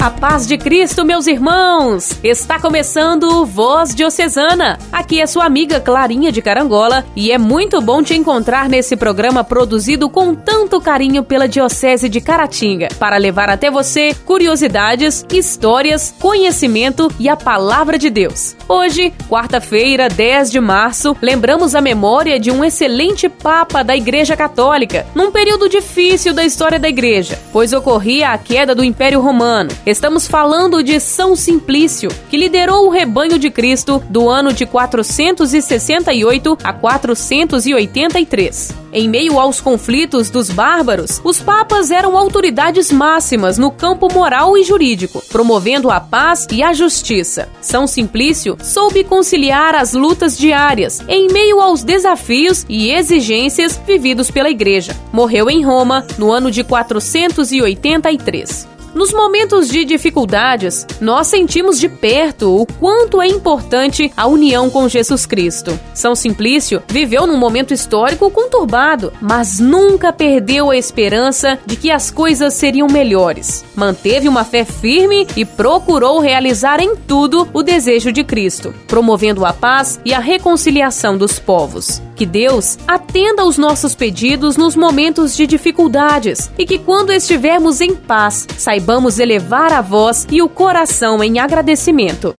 A 0.00 0.12
paz 0.12 0.46
de 0.46 0.56
Cristo, 0.56 1.04
meus 1.04 1.26
irmãos! 1.26 2.20
Está 2.22 2.60
começando 2.60 3.44
Voz 3.44 3.92
Diocesana. 3.92 4.78
Aqui 4.92 5.20
é 5.20 5.26
sua 5.26 5.44
amiga 5.44 5.80
Clarinha 5.80 6.30
de 6.30 6.40
Carangola 6.40 7.04
e 7.16 7.32
é 7.32 7.36
muito 7.36 7.80
bom 7.80 8.00
te 8.00 8.14
encontrar 8.14 8.68
nesse 8.68 8.96
programa 8.96 9.42
produzido 9.42 10.08
com 10.08 10.36
tanto 10.36 10.80
carinho 10.80 11.24
pela 11.24 11.48
Diocese 11.48 12.08
de 12.08 12.20
Caratinga 12.20 12.86
para 12.96 13.16
levar 13.16 13.50
até 13.50 13.72
você 13.72 14.14
curiosidades, 14.24 15.26
histórias, 15.32 16.14
conhecimento 16.20 17.12
e 17.18 17.28
a 17.28 17.36
palavra 17.36 17.98
de 17.98 18.08
Deus. 18.08 18.56
Hoje, 18.68 19.12
quarta-feira, 19.28 20.08
10 20.08 20.52
de 20.52 20.60
março, 20.60 21.16
lembramos 21.20 21.74
a 21.74 21.80
memória 21.80 22.38
de 22.38 22.52
um 22.52 22.64
excelente 22.64 23.28
Papa 23.28 23.82
da 23.82 23.96
Igreja 23.96 24.36
Católica, 24.36 25.06
num 25.12 25.32
período 25.32 25.68
difícil 25.68 26.32
da 26.32 26.44
história 26.44 26.78
da 26.78 26.88
Igreja, 26.88 27.36
pois 27.52 27.72
ocorria 27.72 28.30
a 28.30 28.38
queda 28.38 28.76
do 28.76 28.84
Império 28.84 29.20
Romano. 29.20 29.70
Estamos 29.88 30.28
falando 30.28 30.82
de 30.82 31.00
São 31.00 31.34
Simplício, 31.34 32.10
que 32.28 32.36
liderou 32.36 32.86
o 32.86 32.90
rebanho 32.90 33.38
de 33.38 33.50
Cristo 33.50 34.02
do 34.10 34.28
ano 34.28 34.52
de 34.52 34.66
468 34.66 36.58
a 36.62 36.74
483. 36.74 38.74
Em 38.92 39.08
meio 39.08 39.40
aos 39.40 39.62
conflitos 39.62 40.28
dos 40.28 40.50
bárbaros, 40.50 41.22
os 41.24 41.40
papas 41.40 41.90
eram 41.90 42.18
autoridades 42.18 42.92
máximas 42.92 43.56
no 43.56 43.70
campo 43.70 44.12
moral 44.12 44.58
e 44.58 44.62
jurídico, 44.62 45.22
promovendo 45.30 45.90
a 45.90 45.98
paz 45.98 46.46
e 46.52 46.62
a 46.62 46.74
justiça. 46.74 47.48
São 47.62 47.86
Simplício 47.86 48.58
soube 48.62 49.04
conciliar 49.04 49.74
as 49.74 49.94
lutas 49.94 50.36
diárias 50.36 51.02
em 51.08 51.32
meio 51.32 51.62
aos 51.62 51.82
desafios 51.82 52.66
e 52.68 52.90
exigências 52.90 53.80
vividos 53.86 54.30
pela 54.30 54.50
Igreja. 54.50 54.94
Morreu 55.10 55.48
em 55.48 55.64
Roma 55.64 56.06
no 56.18 56.30
ano 56.30 56.50
de 56.50 56.62
483. 56.62 58.76
Nos 58.98 59.12
momentos 59.12 59.68
de 59.68 59.84
dificuldades, 59.84 60.84
nós 61.00 61.28
sentimos 61.28 61.78
de 61.78 61.88
perto 61.88 62.56
o 62.56 62.66
quanto 62.66 63.22
é 63.22 63.28
importante 63.28 64.12
a 64.16 64.26
união 64.26 64.68
com 64.68 64.88
Jesus 64.88 65.24
Cristo. 65.24 65.78
São 65.94 66.16
Simplício 66.16 66.82
viveu 66.88 67.24
num 67.24 67.36
momento 67.36 67.72
histórico 67.72 68.28
conturbado, 68.28 69.12
mas 69.20 69.60
nunca 69.60 70.12
perdeu 70.12 70.72
a 70.72 70.76
esperança 70.76 71.60
de 71.64 71.76
que 71.76 71.92
as 71.92 72.10
coisas 72.10 72.54
seriam 72.54 72.88
melhores. 72.88 73.64
Manteve 73.76 74.28
uma 74.28 74.42
fé 74.42 74.64
firme 74.64 75.28
e 75.36 75.44
procurou 75.44 76.18
realizar 76.18 76.80
em 76.80 76.96
tudo 76.96 77.48
o 77.52 77.62
desejo 77.62 78.10
de 78.10 78.24
Cristo, 78.24 78.74
promovendo 78.88 79.46
a 79.46 79.52
paz 79.52 80.00
e 80.04 80.12
a 80.12 80.18
reconciliação 80.18 81.16
dos 81.16 81.38
povos. 81.38 82.02
Que 82.16 82.26
Deus 82.26 82.76
atenda 82.88 83.42
aos 83.42 83.56
nossos 83.56 83.94
pedidos 83.94 84.56
nos 84.56 84.74
momentos 84.74 85.36
de 85.36 85.46
dificuldades 85.46 86.50
e 86.58 86.66
que, 86.66 86.76
quando 86.76 87.12
estivermos 87.12 87.80
em 87.80 87.94
paz, 87.94 88.44
saibamos 88.58 88.87
elevar 89.18 89.70
a 89.70 89.82
voz 89.82 90.26
e 90.30 90.40
o 90.40 90.48
coração 90.48 91.22
em 91.22 91.38
agradecimento. 91.38 92.32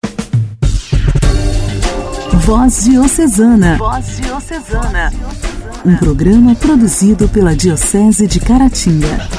Voz 2.44 2.86
Diocesana. 2.86 3.78
Voz 3.78 4.18
Diocesana. 4.18 5.14
Um 5.86 5.96
programa 5.98 6.56
produzido 6.56 7.30
pela 7.30 7.56
Diocese 7.56 8.26
de 8.26 8.40
Caratinga. 8.40 9.30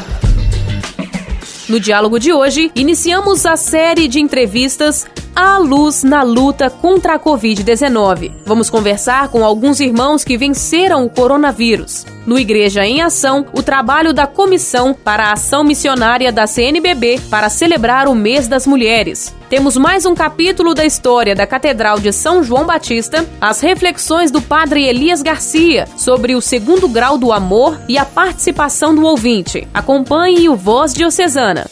No 1.69 1.81
diálogo 1.81 2.16
de 2.20 2.33
hoje, 2.33 2.70
iniciamos 2.77 3.44
a 3.44 3.56
série 3.56 4.06
de 4.06 4.20
entrevistas 4.20 5.05
à 5.34 5.58
luz 5.58 6.02
na 6.02 6.22
luta 6.22 6.70
contra 6.70 7.14
a 7.14 7.18
Covid-19. 7.18 8.32
Vamos 8.44 8.70
conversar 8.70 9.28
com 9.28 9.44
alguns 9.44 9.80
irmãos 9.80 10.24
que 10.24 10.36
venceram 10.36 11.04
o 11.04 11.10
coronavírus. 11.10 12.06
No 12.26 12.38
Igreja 12.38 12.84
em 12.84 13.00
Ação, 13.00 13.46
o 13.52 13.62
trabalho 13.62 14.12
da 14.12 14.26
Comissão 14.26 14.94
para 14.94 15.24
a 15.24 15.32
Ação 15.32 15.64
Missionária 15.64 16.30
da 16.30 16.46
CNBB 16.46 17.20
para 17.30 17.48
celebrar 17.48 18.06
o 18.06 18.14
Mês 18.14 18.46
das 18.46 18.66
Mulheres. 18.66 19.34
Temos 19.48 19.76
mais 19.76 20.06
um 20.06 20.14
capítulo 20.14 20.74
da 20.74 20.84
história 20.84 21.34
da 21.34 21.46
Catedral 21.46 21.98
de 21.98 22.12
São 22.12 22.42
João 22.42 22.64
Batista, 22.64 23.26
as 23.40 23.60
reflexões 23.60 24.30
do 24.30 24.40
Padre 24.40 24.84
Elias 24.84 25.22
Garcia 25.22 25.88
sobre 25.96 26.36
o 26.36 26.40
segundo 26.40 26.88
grau 26.88 27.19
do 27.19 27.32
amor 27.32 27.80
e 27.88 27.98
a 27.98 28.04
participação 28.04 28.94
do 28.94 29.04
ouvinte. 29.04 29.66
Acompanhe 29.74 30.48
o 30.48 30.54
Voz 30.54 30.94
Diocesana. 30.94 31.66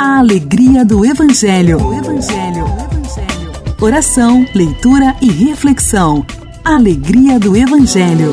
A 0.00 0.20
alegria 0.20 0.84
do 0.84 1.04
Evangelho. 1.04 1.84
O 1.84 1.92
Evangelho. 1.92 2.64
O 2.66 2.84
Evangelho. 2.84 3.50
Oração, 3.80 4.46
leitura 4.54 5.16
e 5.20 5.28
reflexão. 5.28 6.24
Alegria 6.64 7.40
do 7.40 7.56
Evangelho. 7.56 8.32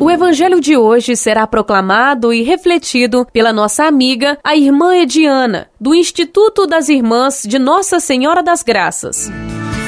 O 0.00 0.10
Evangelho 0.10 0.60
de 0.60 0.76
hoje 0.76 1.14
será 1.14 1.46
proclamado 1.46 2.32
e 2.32 2.42
refletido 2.42 3.24
pela 3.32 3.52
nossa 3.52 3.84
amiga, 3.84 4.36
a 4.42 4.56
irmã 4.56 4.96
Ediana, 4.96 5.68
do 5.80 5.94
Instituto 5.94 6.66
das 6.66 6.88
Irmãs 6.88 7.44
de 7.46 7.60
Nossa 7.60 8.00
Senhora 8.00 8.42
das 8.42 8.64
Graças. 8.64 9.30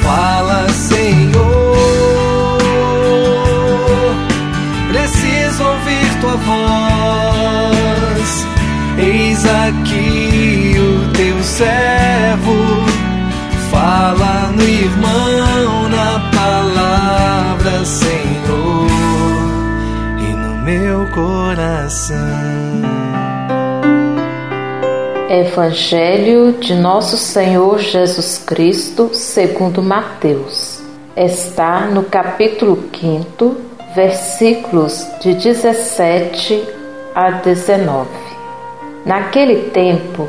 Fala, 0.00 0.68
Senhor, 0.68 2.58
preciso 4.92 5.64
ouvir 5.64 6.20
tua 6.20 6.36
voz. 6.36 7.34
Eis 8.96 9.44
aqui 9.44 10.23
teu 11.16 11.42
servo, 11.44 12.52
fala 13.70 14.50
no 14.52 14.62
irmão, 14.62 15.88
na 15.88 16.30
palavra, 16.34 17.84
Senhor, 17.84 18.88
e 20.18 20.32
no 20.34 20.56
meu 20.64 21.06
coração. 21.12 22.16
Evangelho 25.30 26.52
de 26.58 26.74
Nosso 26.74 27.16
Senhor 27.16 27.78
Jesus 27.78 28.42
Cristo, 28.44 29.10
segundo 29.12 29.82
Mateus. 29.82 30.82
Está 31.16 31.86
no 31.86 32.02
capítulo 32.02 32.88
5, 32.92 33.56
versículos 33.94 35.06
de 35.20 35.34
17 35.34 36.60
a 37.14 37.30
19. 37.30 38.08
Naquele 39.06 39.70
tempo, 39.70 40.28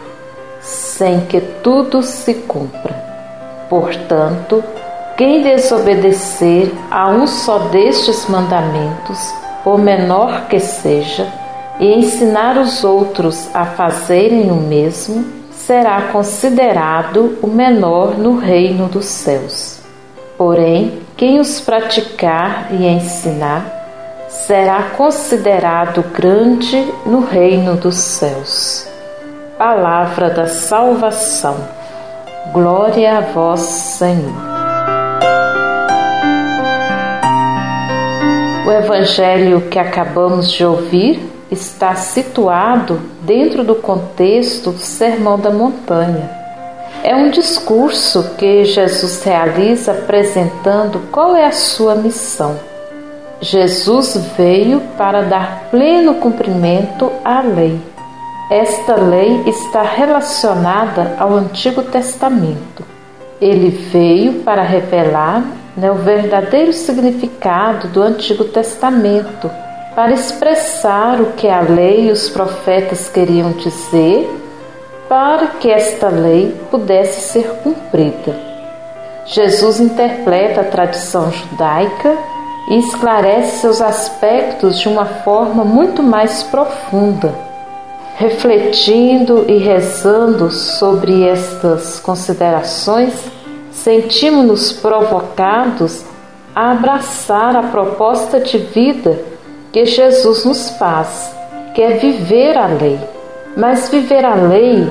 sem 0.61 1.21
que 1.21 1.41
tudo 1.41 2.01
se 2.01 2.33
cumpra. 2.33 2.93
Portanto, 3.69 4.63
quem 5.17 5.43
desobedecer 5.43 6.71
a 6.89 7.09
um 7.09 7.27
só 7.27 7.59
destes 7.69 8.27
mandamentos, 8.27 9.33
por 9.63 9.77
menor 9.77 10.47
que 10.47 10.59
seja, 10.59 11.27
e 11.79 11.93
ensinar 11.93 12.57
os 12.57 12.83
outros 12.83 13.49
a 13.53 13.65
fazerem 13.65 14.51
o 14.51 14.55
mesmo, 14.55 15.25
será 15.51 16.01
considerado 16.11 17.37
o 17.41 17.47
menor 17.47 18.17
no 18.17 18.37
reino 18.37 18.87
dos 18.87 19.05
céus. 19.05 19.79
Porém, 20.37 21.01
quem 21.15 21.39
os 21.39 21.61
praticar 21.61 22.69
e 22.71 22.87
ensinar, 22.87 24.27
será 24.27 24.83
considerado 24.97 26.03
grande 26.13 26.91
no 27.05 27.19
reino 27.19 27.75
dos 27.75 27.95
céus. 27.95 28.90
Palavra 29.63 30.31
da 30.31 30.47
salvação. 30.47 31.55
Glória 32.51 33.19
a 33.19 33.21
vós, 33.21 33.59
Senhor. 33.59 34.33
O 38.65 38.71
evangelho 38.71 39.61
que 39.69 39.77
acabamos 39.77 40.51
de 40.51 40.65
ouvir 40.65 41.21
está 41.51 41.93
situado 41.93 42.99
dentro 43.21 43.63
do 43.63 43.75
contexto 43.75 44.71
do 44.71 44.79
Sermão 44.79 45.37
da 45.37 45.51
Montanha. 45.51 46.27
É 47.03 47.15
um 47.15 47.29
discurso 47.29 48.31
que 48.39 48.65
Jesus 48.65 49.23
realiza 49.23 49.91
apresentando 49.91 51.03
qual 51.11 51.35
é 51.35 51.45
a 51.45 51.51
sua 51.51 51.93
missão. 51.93 52.59
Jesus 53.39 54.17
veio 54.35 54.81
para 54.97 55.21
dar 55.21 55.67
pleno 55.69 56.15
cumprimento 56.15 57.11
à 57.23 57.41
lei. 57.41 57.90
Esta 58.51 58.95
lei 58.95 59.43
está 59.47 59.81
relacionada 59.81 61.15
ao 61.17 61.33
Antigo 61.35 61.83
Testamento. 61.83 62.83
Ele 63.39 63.69
veio 63.69 64.43
para 64.43 64.61
revelar 64.61 65.41
né, 65.77 65.89
o 65.89 65.95
verdadeiro 65.95 66.73
significado 66.73 67.87
do 67.87 68.01
Antigo 68.01 68.43
Testamento 68.43 69.49
para 69.95 70.11
expressar 70.11 71.21
o 71.21 71.27
que 71.27 71.47
a 71.47 71.61
lei 71.61 72.09
e 72.09 72.11
os 72.11 72.27
profetas 72.27 73.07
queriam 73.07 73.53
dizer, 73.53 74.29
para 75.07 75.47
que 75.47 75.71
esta 75.71 76.09
lei 76.09 76.53
pudesse 76.69 77.21
ser 77.21 77.47
cumprida. 77.63 78.35
Jesus 79.27 79.79
interpreta 79.79 80.59
a 80.59 80.65
tradição 80.65 81.31
judaica 81.31 82.17
e 82.69 82.79
esclarece 82.79 83.59
seus 83.61 83.79
aspectos 83.79 84.77
de 84.77 84.89
uma 84.89 85.05
forma 85.05 85.63
muito 85.63 86.03
mais 86.03 86.43
profunda. 86.43 87.49
Refletindo 88.15 89.45
e 89.47 89.57
rezando 89.57 90.51
sobre 90.51 91.27
estas 91.27 91.99
considerações, 91.99 93.13
sentimos-nos 93.71 94.73
provocados 94.73 96.03
a 96.55 96.71
abraçar 96.71 97.55
a 97.55 97.63
proposta 97.63 98.39
de 98.39 98.57
vida 98.57 99.19
que 99.71 99.85
Jesus 99.85 100.45
nos 100.45 100.69
faz, 100.71 101.33
que 101.73 101.81
é 101.81 101.91
viver 101.91 102.57
a 102.57 102.67
lei. 102.67 102.99
Mas 103.55 103.89
viver 103.89 104.23
a 104.25 104.35
lei 104.35 104.87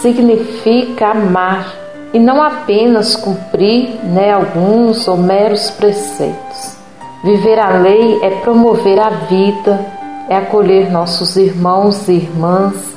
significa 0.00 1.08
amar 1.08 1.74
e 2.12 2.18
não 2.18 2.42
apenas 2.42 3.14
cumprir 3.14 3.90
né, 4.04 4.32
alguns 4.32 5.06
ou 5.06 5.16
meros 5.16 5.70
preceitos. 5.70 6.76
Viver 7.22 7.58
a 7.58 7.70
lei 7.70 8.18
é 8.22 8.30
promover 8.40 8.98
a 9.00 9.10
vida, 9.10 9.84
é 10.28 10.36
acolher 10.36 10.90
nossos 10.90 11.36
irmãos 11.36 12.08
e 12.08 12.12
irmãs, 12.12 12.96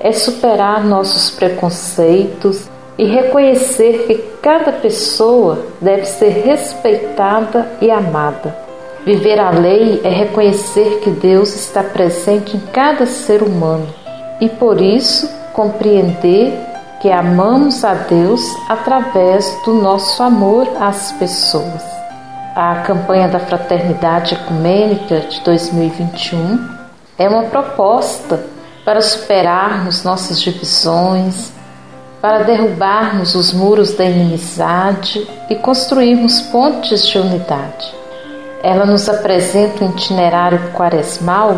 é 0.00 0.12
superar 0.12 0.84
nossos 0.84 1.30
preconceitos 1.30 2.68
e 2.98 3.04
reconhecer 3.04 4.06
que 4.06 4.14
cada 4.40 4.72
pessoa 4.72 5.58
deve 5.80 6.04
ser 6.04 6.28
respeitada 6.28 7.72
e 7.80 7.90
amada. 7.90 8.56
Viver 9.04 9.38
a 9.38 9.50
lei 9.50 10.00
é 10.02 10.08
reconhecer 10.08 11.00
que 11.00 11.10
Deus 11.10 11.54
está 11.54 11.82
presente 11.82 12.56
em 12.56 12.60
cada 12.72 13.04
ser 13.04 13.42
humano 13.42 13.86
e, 14.40 14.48
por 14.48 14.80
isso, 14.80 15.28
compreender 15.52 16.52
que 17.00 17.10
amamos 17.10 17.84
a 17.84 17.92
Deus 17.94 18.40
através 18.68 19.46
do 19.64 19.74
nosso 19.74 20.22
amor 20.22 20.66
às 20.80 21.12
pessoas. 21.12 21.93
A 22.54 22.76
campanha 22.86 23.26
da 23.26 23.40
Fraternidade 23.40 24.34
Ecumênica 24.34 25.22
de 25.22 25.40
2021 25.40 26.68
é 27.18 27.28
uma 27.28 27.42
proposta 27.44 28.46
para 28.84 29.02
superarmos 29.02 30.04
nossas 30.04 30.40
divisões, 30.40 31.52
para 32.22 32.44
derrubarmos 32.44 33.34
os 33.34 33.52
muros 33.52 33.94
da 33.94 34.04
inimizade 34.04 35.28
e 35.50 35.56
construirmos 35.56 36.42
pontes 36.42 37.04
de 37.08 37.18
unidade. 37.18 37.92
Ela 38.62 38.86
nos 38.86 39.08
apresenta 39.08 39.84
um 39.84 39.90
itinerário 39.90 40.70
quaresmal 40.74 41.56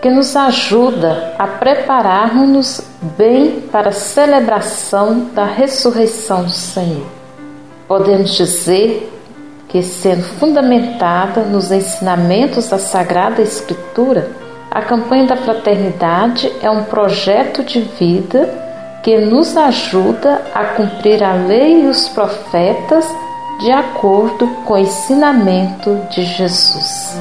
que 0.00 0.08
nos 0.08 0.36
ajuda 0.36 1.34
a 1.40 1.48
prepararmos-nos 1.48 2.80
bem 3.18 3.62
para 3.72 3.88
a 3.88 3.92
celebração 3.92 5.30
da 5.34 5.44
ressurreição 5.44 6.44
do 6.44 6.52
Senhor. 6.52 7.06
Podemos 7.88 8.30
dizer 8.36 9.19
que, 9.70 9.82
sendo 9.82 10.22
fundamentada 10.22 11.42
nos 11.42 11.70
ensinamentos 11.70 12.68
da 12.68 12.78
Sagrada 12.78 13.40
Escritura, 13.40 14.28
a 14.68 14.82
campanha 14.82 15.26
da 15.26 15.36
fraternidade 15.36 16.50
é 16.60 16.68
um 16.68 16.84
projeto 16.84 17.62
de 17.62 17.80
vida 17.80 18.48
que 19.02 19.16
nos 19.18 19.56
ajuda 19.56 20.42
a 20.54 20.64
cumprir 20.64 21.22
a 21.22 21.34
lei 21.34 21.84
e 21.84 21.86
os 21.86 22.08
profetas 22.08 23.06
de 23.60 23.70
acordo 23.70 24.46
com 24.64 24.74
o 24.74 24.78
ensinamento 24.78 25.96
de 26.10 26.24
Jesus. 26.24 27.16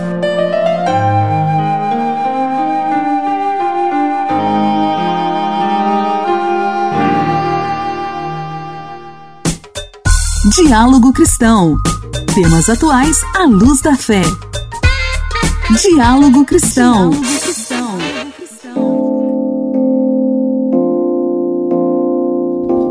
Diálogo 10.55 11.13
Cristão. 11.13 11.77
Temas 12.33 12.69
atuais 12.69 13.17
à 13.35 13.45
luz 13.45 13.81
da 13.81 13.95
fé. 13.95 14.21
Diálogo 15.81 16.45
Cristão. 16.45 17.09
Diálogo 17.09 17.48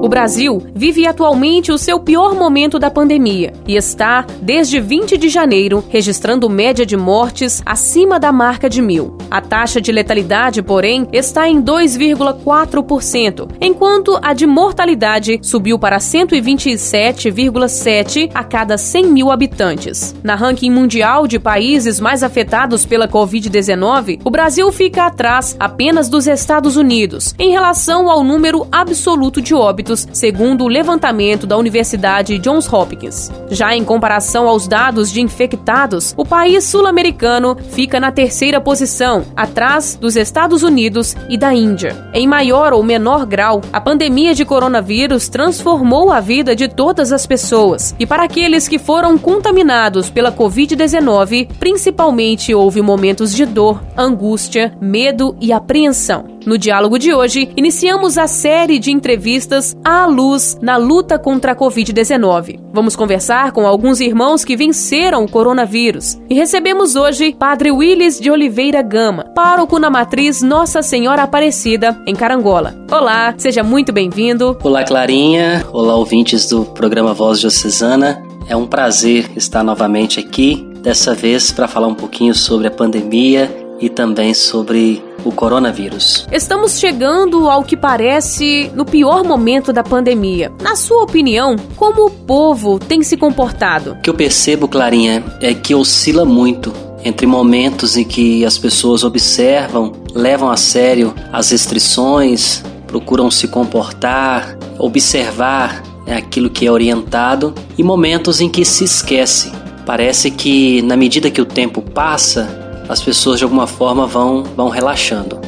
O 0.01 0.09
Brasil 0.09 0.63
vive 0.75 1.07
atualmente 1.09 1.73
o 1.73 1.79
seu 1.79 1.99
pior 1.99 2.33
momento 2.35 2.79
da 2.79 2.89
pandemia 2.89 3.53
e 3.67 3.75
está, 3.75 4.25
desde 4.41 4.79
20 4.79 5.19
de 5.19 5.29
janeiro, 5.29 5.83
registrando 5.89 6.49
média 6.49 6.87
de 6.87 6.97
mortes 6.97 7.61
acima 7.67 8.21
da 8.21 8.31
marca 8.31 8.71
de 8.71 8.81
mil. 8.81 9.19
A 9.29 9.41
taxa 9.41 9.81
de 9.81 9.91
letalidade, 9.91 10.63
porém, 10.63 11.09
está 11.13 11.49
em 11.49 11.61
2,4%, 11.61 13.49
enquanto 13.61 14.17
a 14.23 14.33
de 14.33 14.47
mortalidade 14.47 15.41
subiu 15.43 15.81
para 15.81 15.99
127,7 15.99 18.31
a 18.33 18.45
cada 18.45 18.79
100 18.79 19.07
mil 19.07 19.33
habitantes. 19.33 20.15
Na 20.23 20.37
ranking 20.37 20.71
mundial 20.71 21.27
de 21.27 21.41
países 21.41 21.99
mais 21.99 22.23
afetados 22.23 22.87
pela 22.87 23.09
Covid-19, 23.09 24.21
o 24.25 24.31
Brasil 24.31 24.71
fica 24.71 25.07
atrás 25.07 25.57
apenas 25.59 26.09
dos 26.09 26.29
Estados 26.29 26.77
Unidos 26.77 27.35
em 27.37 27.51
relação 27.51 28.09
ao 28.09 28.23
número 28.23 28.65
absoluto 28.71 29.43
de 29.43 29.55
óbitos 29.55 29.88
segundo 29.97 30.65
o 30.65 30.69
levantamento 30.69 31.47
da 31.47 31.57
Universidade 31.57 32.39
Johns 32.39 32.71
Hopkins. 32.73 33.31
Já 33.51 33.75
em 33.75 33.85
comparação 33.85 34.49
aos 34.49 34.67
dados 34.67 35.11
de 35.11 35.21
infectados, 35.21 36.15
o 36.17 36.25
país 36.25 36.65
sul-americano 36.65 37.57
fica 37.71 38.01
na 38.01 38.11
terceira 38.11 38.61
posição, 38.61 39.25
atrás 39.37 39.97
dos 40.01 40.17
Estados 40.17 40.63
Unidos 40.63 41.17
e 41.29 41.37
da 41.37 41.53
Índia. 41.53 42.09
Em 42.13 42.27
maior 42.27 42.73
ou 42.73 42.83
menor 42.83 43.25
grau, 43.27 43.61
a 43.73 43.81
pandemia 43.81 44.35
de 44.35 44.45
coronavírus 44.45 45.29
transformou 45.29 46.11
a 46.11 46.21
vida 46.21 46.55
de 46.55 46.69
todas 46.69 47.13
as 47.13 47.27
pessoas. 47.27 47.95
E 47.99 48.07
para 48.07 48.25
aqueles 48.25 48.69
que 48.69 48.79
foram 48.79 49.17
contaminados 49.19 50.11
pela 50.11 50.33
Covid-19, 50.33 51.49
principalmente 51.59 52.55
houve 52.55 52.83
momentos 52.83 53.35
de 53.35 53.45
dor, 53.45 53.83
angústia, 53.97 54.73
medo 54.81 55.37
e 55.41 55.53
apreensão. 55.53 56.38
No 56.49 56.57
diálogo 56.57 56.99
de 56.99 57.13
hoje, 57.13 57.51
iniciamos 57.59 58.17
a 58.17 58.27
série 58.27 58.79
de 58.79 58.91
entrevistas 58.91 59.77
à 59.85 60.07
luz 60.07 60.57
na 60.63 60.79
luta 60.79 61.19
contra 61.19 61.53
a 61.53 61.55
Covid-19. 61.55 62.59
Vamos 62.73 62.97
conversar 62.97 63.53
com 63.53 63.67
alguns 63.67 64.01
irmãos 64.01 64.47
que 64.47 64.57
venceram 64.57 65.23
o 65.23 65.31
coronavírus. 65.31 66.19
E 66.27 66.33
recebemos 66.33 66.97
hoje 66.97 67.37
Padre 67.39 67.71
Willis 67.71 68.19
de 68.19 68.31
Oliveira 68.31 68.81
Gama, 68.81 69.25
pároco 69.35 69.79
na 69.79 69.91
matriz 69.91 70.41
Nossa 70.41 70.81
Senhora 70.81 71.25
Aparecida, 71.25 72.01
em 72.07 72.15
Carangola. 72.15 72.75
Olá, 72.91 73.35
seja 73.37 73.63
muito 73.63 73.93
bem-vindo. 73.93 74.57
Olá, 74.65 74.85
Clarinha. 74.85 75.67
Olá, 75.71 75.97
ouvintes 75.97 76.49
do 76.49 76.65
programa 76.65 77.13
Voz 77.13 77.41
Diocesana. 77.41 78.23
É 78.49 78.57
um 78.57 78.67
prazer 78.67 79.31
estar 79.37 79.63
novamente 79.63 80.19
aqui, 80.19 80.67
dessa 80.81 81.15
vez 81.15 81.53
para 81.53 81.69
falar 81.69 81.89
um 81.89 81.95
pouquinho 81.95 82.35
sobre 82.35 82.69
a 82.69 82.71
pandemia 82.71 83.55
e 83.79 83.91
também 83.91 84.33
sobre 84.33 85.07
o 85.29 85.33
coronavírus. 85.33 86.27
Estamos 86.33 86.79
chegando 86.79 87.49
ao 87.49 87.63
que 87.63 87.77
parece 87.77 88.71
no 88.75 88.85
pior 88.85 89.23
momento 89.25 89.73
da 89.73 89.83
pandemia. 89.83 90.51
Na 90.61 90.75
sua 90.75 91.03
opinião, 91.03 91.57
como 91.77 92.07
o 92.07 92.11
povo 92.11 92.79
tem 92.79 93.03
se 93.03 93.17
comportado? 93.17 93.93
O 93.93 94.01
que 94.01 94.11
eu 94.11 94.15
percebo, 94.15 94.67
Clarinha, 94.67 95.23
é 95.41 95.55
que 95.55 95.75
oscila 95.75 96.25
muito 96.25 96.73
entre 97.05 97.27
momentos 97.27 97.97
em 97.97 98.05
que 98.05 98.45
as 98.45 98.59
pessoas 98.59 99.05
observam, 99.05 99.93
levam 100.15 100.51
a 100.51 100.57
sério 100.57 101.15
as 101.33 101.51
restrições, 101.51 102.63
procuram 102.87 103.31
se 103.31 103.47
comportar, 103.47 104.59
observar 104.79 105.83
né, 106.07 106.17
aquilo 106.17 106.51
que 106.51 106.67
é 106.67 106.73
orientado, 106.73 107.55
e 107.77 107.83
momentos 107.83 108.41
em 108.41 108.49
que 108.49 108.65
se 108.65 108.85
esquece. 108.85 109.53
Parece 109.87 110.31
que, 110.31 110.83
na 110.83 110.97
medida 110.97 111.31
que 111.31 111.41
o 111.41 111.47
tempo 111.47 111.81
passa, 111.81 112.58
as 112.89 113.03
pessoas 113.03 113.39
de 113.39 113.45
alguma 113.45 113.67
forma 113.67 114.07
vão, 114.07 114.45
vão 114.57 114.69
relaxando. 114.69 115.39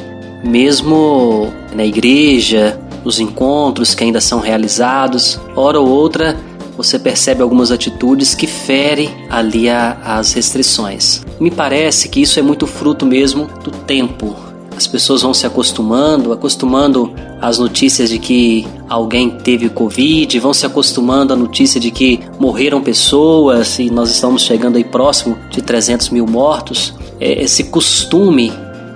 Mesmo 0.43 1.51
na 1.73 1.85
igreja, 1.85 2.79
nos 3.03 3.19
encontros 3.19 3.95
que 3.95 4.03
ainda 4.03 4.21
são 4.21 4.39
realizados, 4.39 5.39
hora 5.55 5.79
ou 5.79 5.87
outra 5.87 6.37
você 6.77 6.97
percebe 6.97 7.43
algumas 7.43 7.71
atitudes 7.71 8.33
que 8.33 8.47
ferem 8.47 9.09
ali 9.29 9.69
a, 9.69 9.97
as 10.03 10.33
restrições. 10.33 11.23
Me 11.39 11.51
parece 11.51 12.09
que 12.09 12.21
isso 12.21 12.39
é 12.39 12.41
muito 12.41 12.65
fruto 12.65 13.05
mesmo 13.05 13.47
do 13.63 13.71
tempo. 13.71 14.35
As 14.75 14.87
pessoas 14.87 15.21
vão 15.21 15.33
se 15.33 15.45
acostumando, 15.45 16.31
acostumando 16.31 17.13
às 17.39 17.59
notícias 17.59 18.09
de 18.09 18.17
que 18.17 18.65
alguém 18.89 19.29
teve 19.29 19.69
Covid, 19.69 20.39
vão 20.39 20.53
se 20.53 20.65
acostumando 20.65 21.33
à 21.33 21.35
notícia 21.35 21.79
de 21.79 21.91
que 21.91 22.19
morreram 22.39 22.81
pessoas 22.81 23.77
e 23.77 23.91
nós 23.91 24.09
estamos 24.09 24.41
chegando 24.41 24.77
aí 24.77 24.83
próximo 24.83 25.37
de 25.51 25.61
300 25.61 26.09
mil 26.09 26.25
mortos 26.25 26.95
esse 27.21 27.65
costume 27.65 28.51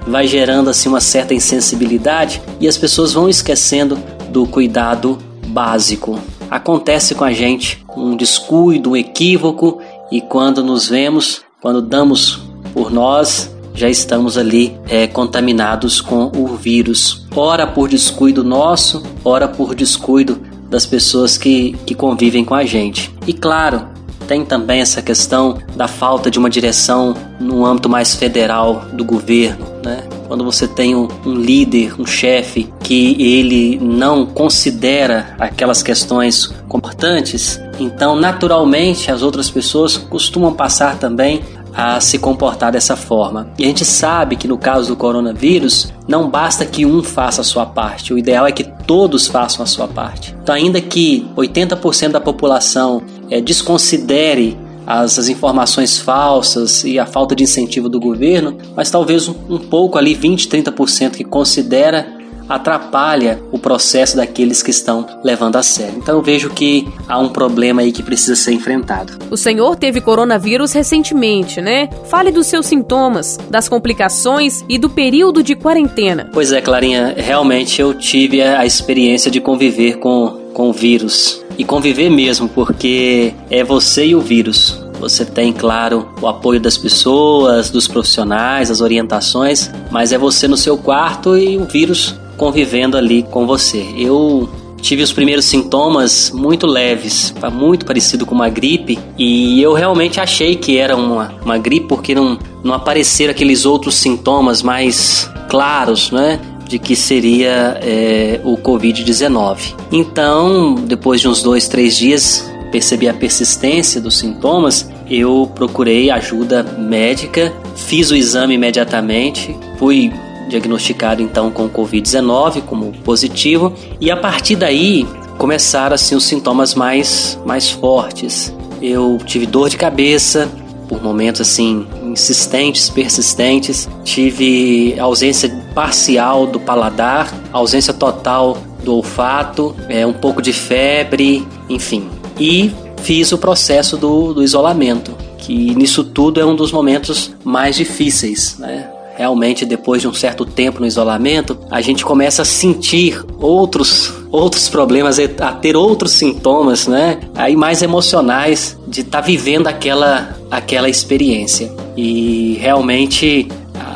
vai 0.08 0.28
gerando 0.28 0.70
assim 0.70 0.90
uma 0.90 1.02
certa 1.02 1.34
insensibilidade 1.34 2.42
e 2.60 2.68
as 2.68 2.78
pessoas 2.78 3.14
vão 3.14 3.30
esquecendo 3.30 3.98
do 4.30 4.46
cuidado 4.46 5.18
básico. 5.48 6.20
acontece 6.50 7.16
com 7.16 7.24
a 7.24 7.32
gente 7.32 7.84
um 7.96 8.16
descuido, 8.16 8.92
um 8.92 8.96
equívoco 8.96 9.80
e 10.12 10.22
quando 10.22 10.64
nos 10.64 10.88
vemos, 10.90 11.42
quando 11.62 11.82
damos 11.82 12.42
por 12.74 12.92
nós, 12.92 13.56
já 13.74 13.90
estamos 13.90 14.38
ali 14.38 14.78
é, 14.88 15.08
contaminados 15.08 16.02
com 16.02 16.32
o 16.36 16.56
vírus. 16.56 17.26
Ora 17.36 17.68
por 17.68 17.90
descuido 17.90 18.44
nosso, 18.44 19.04
ora 19.24 19.48
por 19.48 19.76
descuido 19.76 20.40
das 20.70 20.86
pessoas 20.86 21.38
que, 21.38 21.74
que 21.86 21.94
convivem 21.94 22.44
com 22.44 22.56
a 22.56 22.64
gente. 22.66 23.14
E 23.28 23.34
claro, 23.34 23.88
tem 24.26 24.44
também 24.44 24.82
essa 24.82 25.02
questão 25.02 25.58
da 25.76 25.88
falta 25.88 26.30
de 26.30 26.40
uma 26.40 26.50
direção 26.50 27.16
no 27.40 27.66
âmbito 27.66 27.90
mais 27.90 28.16
federal 28.16 28.86
do 28.94 29.04
governo, 29.04 29.66
né? 29.84 30.04
Quando 30.28 30.44
você 30.44 30.68
tem 30.68 30.96
um, 30.96 31.08
líder, 31.26 32.00
um 32.00 32.06
chefe 32.06 32.72
que 32.82 33.22
ele 33.22 33.78
não 33.80 34.26
considera 34.26 35.36
aquelas 35.40 35.84
questões 35.84 36.52
importantes, 36.66 37.60
então 37.80 38.16
naturalmente 38.16 39.12
as 39.12 39.22
outras 39.22 39.50
pessoas 39.50 39.98
costumam 39.98 40.54
passar 40.54 40.98
também 40.98 41.42
a 41.76 42.00
se 42.00 42.18
comportar 42.18 42.72
dessa 42.72 42.96
forma. 42.96 43.50
E 43.60 43.66
a 43.66 43.68
gente 43.68 43.84
sabe 43.84 44.38
que 44.38 44.48
no 44.48 44.58
caso 44.58 44.88
do 44.88 44.96
coronavírus, 44.96 45.92
não 46.08 46.30
basta 46.30 46.66
que 46.66 46.86
um 46.86 47.04
faça 47.04 47.42
a 47.42 47.44
sua 47.44 47.66
parte, 47.66 48.14
o 48.14 48.18
ideal 48.18 48.48
é 48.48 48.52
que 48.52 48.64
todos 48.64 49.28
façam 49.28 49.62
a 49.62 49.66
sua 49.66 49.88
parte. 49.88 50.36
Então, 50.42 50.56
ainda 50.56 50.80
que 50.80 51.28
80% 51.36 52.12
da 52.12 52.22
população 52.22 53.02
é, 53.30 53.42
desconsidere 53.42 54.58
as, 54.86 55.18
as, 55.18 55.30
informações 55.30 55.98
falsas 55.98 56.84
e 56.84 57.00
a 57.00 57.06
falta 57.06 57.36
de 57.36 57.44
incentivo 57.44 57.90
do 57.90 58.00
governo, 58.00 58.58
mas 58.76 58.92
talvez 58.92 59.28
um, 59.28 59.36
um 59.50 59.58
pouco 59.58 59.98
ali, 59.98 60.14
20, 60.14 60.48
30% 60.48 61.16
que 61.16 61.24
considera 61.24 62.16
atrapalha 62.48 63.42
o 63.52 63.58
processo 63.58 64.16
daqueles 64.16 64.62
que 64.62 64.70
estão 64.70 65.06
levando 65.24 65.56
a 65.56 65.64
sério. 65.64 65.96
Então 65.98 66.16
eu 66.16 66.22
vejo 66.22 66.50
que 66.50 66.88
há 67.08 67.20
um 67.20 67.30
problema 67.30 67.82
aí 67.82 67.92
que 67.92 68.04
precisa 68.04 68.36
ser 68.36 68.54
enfrentado. 68.54 69.14
O 69.30 69.38
senhor 69.38 69.76
teve 69.76 70.00
coronavírus 70.00 70.72
recentemente, 70.74 71.62
né? 71.62 71.90
Fale 72.06 72.32
dos 72.32 72.48
seus 72.48 72.66
sintomas, 72.66 73.38
das 73.50 73.68
complicações 73.68 74.64
e 74.70 74.78
do 74.78 74.90
período 74.90 75.42
de 75.42 75.56
quarentena. 75.56 76.30
Pois 76.32 76.52
é, 76.52 76.62
Clarinha, 76.62 77.14
realmente 77.18 77.82
eu 77.82 77.94
tive 77.94 78.42
a 78.42 78.66
experiência 78.66 79.32
de 79.32 79.42
conviver 79.42 79.98
com, 79.98 80.52
com 80.54 80.70
o 80.70 80.74
vírus. 80.74 81.45
E 81.58 81.64
conviver 81.64 82.10
mesmo, 82.10 82.50
porque 82.50 83.34
é 83.50 83.64
você 83.64 84.08
e 84.08 84.16
o 84.16 84.22
vírus. 84.22 84.84
Você 85.00 85.26
tem, 85.26 85.54
claro, 85.54 86.10
o 86.22 86.28
apoio 86.28 86.60
das 86.60 86.78
pessoas, 86.78 87.70
dos 87.70 87.88
profissionais, 87.88 88.72
as 88.72 88.82
orientações, 88.82 89.70
mas 89.92 90.12
é 90.12 90.18
você 90.18 90.48
no 90.48 90.58
seu 90.58 90.78
quarto 90.78 91.38
e 91.38 91.58
o 91.58 91.66
vírus 91.66 92.16
convivendo 92.38 92.98
ali 92.98 93.24
com 93.24 93.46
você. 93.46 93.86
Eu 93.98 94.50
tive 94.82 95.02
os 95.02 95.12
primeiros 95.12 95.46
sintomas 95.46 96.32
muito 96.32 96.68
leves, 96.68 97.34
muito 97.52 97.86
parecido 97.86 98.26
com 98.26 98.36
uma 98.36 98.50
gripe, 98.50 99.00
e 99.18 99.62
eu 99.62 99.74
realmente 99.74 100.20
achei 100.20 100.56
que 100.56 100.78
era 100.78 100.96
uma, 100.96 101.34
uma 101.44 101.58
gripe 101.58 101.88
porque 101.88 102.14
não, 102.14 102.38
não 102.64 102.74
apareceram 102.74 103.32
aqueles 103.32 103.66
outros 103.66 103.96
sintomas 103.96 104.62
mais 104.62 105.30
claros, 105.50 106.12
né? 106.12 106.40
De 106.68 106.80
que 106.80 106.96
seria 106.96 107.80
é, 107.82 108.40
o 108.44 108.58
Covid-19. 108.58 109.76
Então, 109.92 110.76
depois 110.76 111.22
de 111.22 111.28
uns 111.28 111.44
dois, 111.44 111.68
três 111.68 111.96
dias, 111.96 112.50
percebi 112.72 113.08
a 113.08 113.14
persistência 113.14 114.02
dos 114.02 114.18
sintomas, 114.18 114.90
eu 115.10 115.50
procurei 115.54 116.10
ajuda 116.10 116.64
médica, 116.64 117.54
fiz 117.76 118.12
o 118.12 118.16
exame 118.16 118.56
imediatamente, 118.56 119.56
fui 119.78 120.12
diagnosticado 120.50 121.22
então 121.22 121.50
com 121.50 121.70
Covid-19 121.70 122.62
como 122.64 122.92
positivo 123.04 123.74
e 124.00 124.12
a 124.12 124.18
partir 124.18 124.56
daí 124.56 125.08
começaram 125.38 125.96
assim 125.96 126.16
os 126.16 126.26
sintomas 126.26 126.76
mais 126.76 127.40
mais 127.46 127.70
fortes. 127.70 128.54
Eu 128.82 129.18
tive 129.26 129.46
dor 129.46 129.70
de 129.70 129.78
cabeça 129.78 130.50
por 130.88 131.02
momentos 131.02 131.42
assim 131.42 131.88
insistentes, 132.04 132.90
persistentes, 132.90 133.90
tive 134.04 134.98
ausência 135.00 135.50
parcial 135.74 136.48
do 136.48 136.60
paladar, 136.60 137.34
ausência 137.52 137.94
total 137.94 138.58
do 138.84 138.96
olfato, 138.96 139.76
é, 139.90 140.06
um 140.06 140.14
pouco 140.14 140.42
de 140.42 140.54
febre, 140.54 141.46
enfim. 141.70 142.10
E 142.40 142.72
fiz 143.02 143.32
o 143.32 143.38
processo 143.38 143.98
do, 143.98 144.34
do 144.34 144.44
isolamento, 144.44 145.16
que 145.38 145.76
nisso 145.76 146.04
tudo 146.04 146.40
é 146.40 146.46
um 146.46 146.56
dos 146.56 146.72
momentos 146.72 147.34
mais 147.44 147.76
difíceis, 147.76 148.58
né? 148.60 148.90
realmente 149.16 149.66
depois 149.66 150.02
de 150.02 150.08
um 150.08 150.14
certo 150.14 150.46
tempo 150.46 150.80
no 150.80 150.86
isolamento, 150.86 151.58
a 151.72 151.82
gente 151.82 152.04
começa 152.04 152.42
a 152.42 152.46
sentir 152.46 153.24
outros 153.40 154.14
outros 154.36 154.70
problemas, 154.70 155.18
a 155.20 155.52
ter 155.54 155.76
outros 155.76 156.12
sintomas, 156.14 156.88
né? 156.88 157.20
Aí 157.36 157.56
mais 157.56 157.82
emocionais 157.82 158.78
de 158.88 159.02
estar 159.02 159.22
tá 159.22 159.26
vivendo 159.26 159.68
aquela 159.68 160.36
aquela 160.52 160.90
experiência. 160.90 161.72
E 161.98 162.58
realmente 162.60 163.48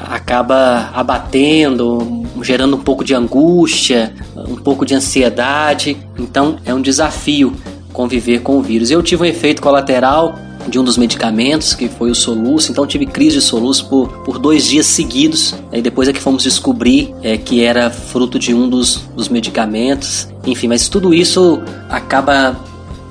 acaba 0.09 0.89
abatendo, 0.93 2.23
gerando 2.41 2.75
um 2.75 2.79
pouco 2.79 3.03
de 3.03 3.13
angústia, 3.13 4.13
um 4.35 4.55
pouco 4.55 4.85
de 4.85 4.95
ansiedade. 4.95 5.97
Então 6.17 6.57
é 6.65 6.73
um 6.73 6.81
desafio 6.81 7.53
conviver 7.93 8.39
com 8.39 8.57
o 8.57 8.61
vírus. 8.61 8.89
Eu 8.89 9.03
tive 9.03 9.23
um 9.23 9.25
efeito 9.25 9.61
colateral 9.61 10.35
de 10.67 10.79
um 10.79 10.83
dos 10.83 10.97
medicamentos, 10.97 11.73
que 11.73 11.87
foi 11.87 12.11
o 12.11 12.15
soluço. 12.15 12.71
Então 12.71 12.85
tive 12.85 13.05
crise 13.05 13.37
de 13.37 13.41
soluço 13.41 13.87
por, 13.87 14.09
por 14.23 14.37
dois 14.39 14.65
dias 14.65 14.85
seguidos. 14.85 15.55
E 15.71 15.81
depois 15.81 16.07
é 16.07 16.13
que 16.13 16.19
fomos 16.19 16.43
descobrir 16.43 17.13
é, 17.21 17.37
que 17.37 17.63
era 17.63 17.89
fruto 17.89 18.37
de 18.37 18.53
um 18.53 18.69
dos, 18.69 18.97
dos 19.15 19.29
medicamentos. 19.29 20.27
Enfim, 20.45 20.67
mas 20.67 20.89
tudo 20.89 21.13
isso 21.13 21.61
acaba 21.89 22.59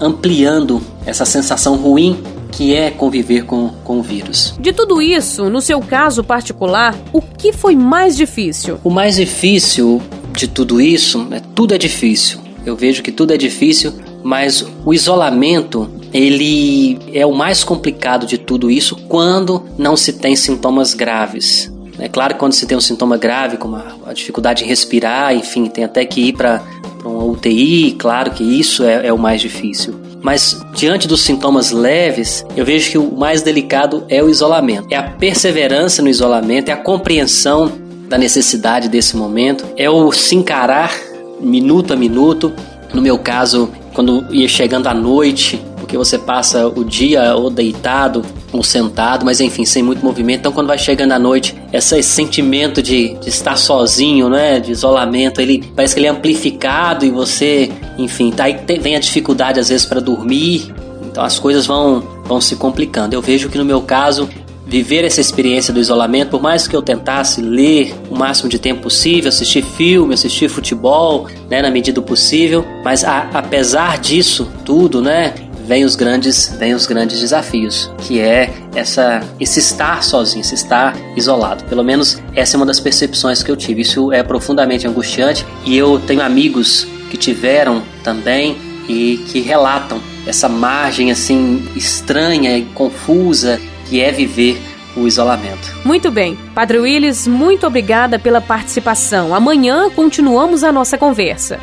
ampliando 0.00 0.80
essa 1.04 1.24
sensação 1.24 1.76
ruim 1.76 2.22
que 2.52 2.74
é 2.74 2.90
conviver 2.90 3.44
com, 3.44 3.70
com 3.84 3.98
o 3.98 4.02
vírus. 4.02 4.54
De 4.58 4.72
tudo 4.72 5.02
isso, 5.02 5.48
no 5.50 5.60
seu 5.60 5.80
caso 5.80 6.24
particular, 6.24 6.96
o 7.12 7.20
que 7.20 7.52
foi 7.52 7.76
mais 7.76 8.16
difícil? 8.16 8.78
O 8.82 8.90
mais 8.90 9.16
difícil 9.16 10.00
de 10.32 10.48
tudo 10.48 10.80
isso, 10.80 11.26
é, 11.30 11.40
tudo 11.54 11.74
é 11.74 11.78
difícil. 11.78 12.40
Eu 12.64 12.76
vejo 12.76 13.02
que 13.02 13.12
tudo 13.12 13.32
é 13.32 13.36
difícil, 13.36 13.92
mas 14.22 14.64
o 14.84 14.92
isolamento 14.92 15.90
ele 16.12 16.98
é 17.12 17.24
o 17.26 17.32
mais 17.32 17.62
complicado 17.64 18.26
de 18.26 18.38
tudo 18.38 18.70
isso 18.70 18.96
quando 19.08 19.64
não 19.76 19.96
se 19.96 20.14
tem 20.14 20.34
sintomas 20.34 20.94
graves. 20.94 21.72
É 21.98 22.08
claro 22.08 22.34
que 22.34 22.40
quando 22.40 22.52
se 22.52 22.66
tem 22.66 22.76
um 22.76 22.80
sintoma 22.80 23.16
grave, 23.16 23.56
como 23.56 23.76
a, 23.76 24.12
dificuldade 24.12 24.64
em 24.64 24.66
respirar, 24.66 25.34
enfim, 25.34 25.66
tem 25.66 25.84
até 25.84 26.04
que 26.04 26.28
ir 26.28 26.32
para 26.32 26.62
uma 27.04 27.24
UTI, 27.24 27.96
claro 27.98 28.30
que 28.30 28.44
isso 28.44 28.84
é, 28.84 29.08
é 29.08 29.12
o 29.12 29.18
mais 29.18 29.40
difícil. 29.40 29.94
Mas 30.22 30.60
diante 30.74 31.08
dos 31.08 31.22
sintomas 31.22 31.70
leves, 31.70 32.44
eu 32.56 32.64
vejo 32.64 32.90
que 32.90 32.98
o 32.98 33.16
mais 33.16 33.42
delicado 33.42 34.04
é 34.08 34.22
o 34.22 34.28
isolamento. 34.28 34.86
É 34.90 34.96
a 34.96 35.02
perseverança 35.02 36.02
no 36.02 36.08
isolamento, 36.08 36.68
é 36.68 36.72
a 36.72 36.76
compreensão 36.76 37.72
da 38.08 38.16
necessidade 38.16 38.88
desse 38.88 39.16
momento, 39.16 39.64
é 39.76 39.88
o 39.88 40.10
se 40.12 40.34
encarar 40.34 40.92
minuto 41.40 41.92
a 41.92 41.96
minuto. 41.96 42.52
No 42.92 43.02
meu 43.02 43.18
caso, 43.18 43.70
quando 43.98 44.24
ia 44.30 44.46
chegando 44.46 44.86
à 44.86 44.94
noite, 44.94 45.60
porque 45.76 45.96
você 45.96 46.16
passa 46.16 46.68
o 46.68 46.84
dia 46.84 47.34
ou 47.34 47.50
deitado 47.50 48.24
ou 48.52 48.62
sentado, 48.62 49.24
mas 49.24 49.40
enfim, 49.40 49.64
sem 49.64 49.82
muito 49.82 50.04
movimento. 50.04 50.38
Então, 50.38 50.52
quando 50.52 50.68
vai 50.68 50.78
chegando 50.78 51.10
à 51.10 51.18
noite, 51.18 51.52
esse 51.72 52.00
sentimento 52.04 52.80
de, 52.80 53.14
de 53.14 53.28
estar 53.28 53.56
sozinho, 53.56 54.28
né, 54.28 54.60
de 54.60 54.70
isolamento, 54.70 55.40
ele 55.40 55.64
parece 55.74 55.94
que 55.94 56.00
ele 56.00 56.06
é 56.06 56.10
amplificado 56.10 57.04
e 57.04 57.10
você, 57.10 57.72
enfim, 57.98 58.30
tá 58.30 58.44
aí 58.44 58.56
vem 58.80 58.94
a 58.94 59.00
dificuldade 59.00 59.58
às 59.58 59.68
vezes 59.68 59.84
para 59.84 59.98
dormir. 59.98 60.72
Então, 61.10 61.24
as 61.24 61.40
coisas 61.40 61.66
vão 61.66 62.00
vão 62.24 62.40
se 62.40 62.54
complicando. 62.54 63.16
Eu 63.16 63.20
vejo 63.20 63.48
que 63.48 63.58
no 63.58 63.64
meu 63.64 63.80
caso 63.80 64.28
viver 64.68 65.02
essa 65.04 65.20
experiência 65.20 65.72
do 65.72 65.80
isolamento, 65.80 66.30
por 66.30 66.42
mais 66.42 66.68
que 66.68 66.76
eu 66.76 66.82
tentasse 66.82 67.40
ler 67.40 67.94
o 68.10 68.14
máximo 68.14 68.50
de 68.50 68.58
tempo 68.58 68.82
possível, 68.82 69.30
assistir 69.30 69.64
filme, 69.64 70.12
assistir 70.12 70.48
futebol, 70.48 71.26
né, 71.48 71.62
na 71.62 71.70
medida 71.70 72.00
do 72.00 72.02
possível, 72.02 72.64
mas 72.84 73.02
a, 73.02 73.30
apesar 73.32 73.98
disso 73.98 74.46
tudo, 74.66 75.00
né, 75.00 75.32
vem 75.66 75.84
os 75.84 75.96
grandes, 75.96 76.54
vem 76.58 76.74
os 76.74 76.86
grandes 76.86 77.18
desafios, 77.20 77.90
que 77.98 78.20
é 78.20 78.50
essa 78.74 79.22
esse 79.40 79.58
estar 79.58 80.02
sozinho, 80.02 80.42
esse 80.42 80.54
estar 80.54 80.94
isolado. 81.16 81.64
Pelo 81.64 81.82
menos 81.82 82.22
essa 82.34 82.56
é 82.56 82.58
uma 82.58 82.66
das 82.66 82.80
percepções 82.80 83.42
que 83.42 83.50
eu 83.50 83.56
tive. 83.56 83.82
Isso 83.82 84.10
é 84.10 84.22
profundamente 84.22 84.86
angustiante 84.86 85.44
e 85.66 85.76
eu 85.76 85.98
tenho 85.98 86.22
amigos 86.22 86.86
que 87.10 87.16
tiveram 87.18 87.82
também 88.02 88.56
e 88.88 89.22
que 89.28 89.40
relatam 89.40 90.00
essa 90.26 90.48
margem 90.48 91.10
assim 91.10 91.68
estranha 91.76 92.56
e 92.56 92.62
confusa 92.64 93.60
que 93.88 94.00
é 94.00 94.12
viver 94.12 94.60
o 94.96 95.06
isolamento. 95.06 95.72
Muito 95.84 96.10
bem. 96.10 96.36
Padre 96.54 96.78
Willis, 96.78 97.26
muito 97.26 97.66
obrigada 97.66 98.18
pela 98.18 98.40
participação. 98.40 99.34
Amanhã 99.34 99.90
continuamos 99.90 100.64
a 100.64 100.72
nossa 100.72 100.98
conversa. 100.98 101.58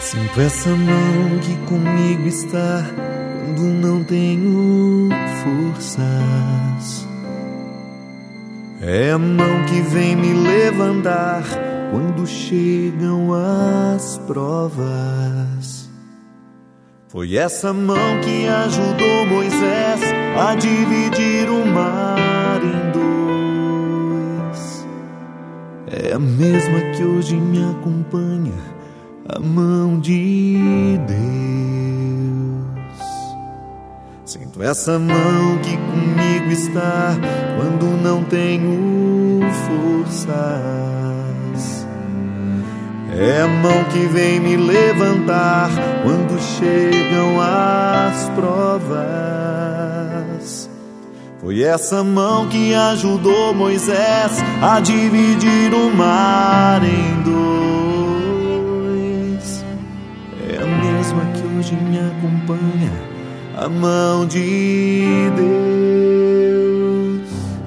Sinto 0.00 0.40
essa 0.40 0.70
mão 0.70 1.38
que 1.40 1.56
comigo 1.66 2.26
está 2.26 2.84
quando 3.44 3.62
não 3.62 4.02
tenho 4.04 5.08
forças. 5.42 7.08
É 8.80 9.12
a 9.12 9.18
mão 9.18 9.64
que 9.66 9.80
vem 9.80 10.16
me 10.16 10.32
levantar 10.32 11.44
quando 11.92 12.26
chegam 12.26 13.32
as 13.32 14.18
provas. 14.26 15.81
Foi 17.12 17.36
essa 17.36 17.74
mão 17.74 18.20
que 18.24 18.48
ajudou 18.48 19.26
Moisés 19.26 20.00
a 20.34 20.54
dividir 20.54 21.50
o 21.50 21.66
mar 21.66 22.58
em 22.64 22.90
dois. 24.50 24.88
É 25.88 26.14
a 26.14 26.18
mesma 26.18 26.80
que 26.96 27.04
hoje 27.04 27.36
me 27.36 27.62
acompanha, 27.70 28.54
a 29.28 29.38
mão 29.38 30.00
de 30.00 30.98
Deus. 31.06 31.18
Sinto 34.24 34.62
essa 34.62 34.98
mão 34.98 35.58
que 35.62 35.76
comigo 35.76 36.50
está 36.50 37.14
quando 37.58 37.84
não 38.02 38.24
tenho 38.24 39.42
força. 39.66 41.11
É 43.14 43.42
a 43.42 43.48
mão 43.48 43.84
que 43.84 44.06
vem 44.06 44.40
me 44.40 44.56
levantar 44.56 45.68
quando 46.02 46.40
chegam 46.40 47.38
as 47.40 48.30
provas. 48.30 49.02
Foi 51.40 51.62
essa 51.62 52.02
mão 52.02 52.48
que 52.48 52.74
ajudou 52.74 53.52
Moisés 53.52 54.42
a 54.62 54.80
dividir 54.80 55.74
o 55.74 55.94
mar 55.94 56.80
em 56.82 57.22
dois. 57.22 57.42
É 60.48 60.56
a 60.56 60.66
mesma 60.66 61.22
que 61.34 61.42
hoje 61.58 61.74
me 61.74 61.98
acompanha, 61.98 62.92
a 63.58 63.68
mão 63.68 64.24
de 64.24 65.30
Deus. 65.36 65.52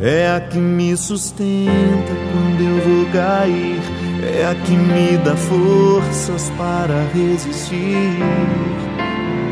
É 0.01 0.35
a 0.35 0.41
que 0.41 0.57
me 0.57 0.97
sustenta 0.97 2.13
quando 2.33 2.61
eu 2.61 2.81
vou 2.81 3.05
cair 3.11 3.94
é 4.25 4.45
a 4.45 4.55
que 4.55 4.75
me 4.75 5.17
dá 5.17 5.35
forças 5.35 6.51
para 6.57 7.07
resistir, 7.13 8.17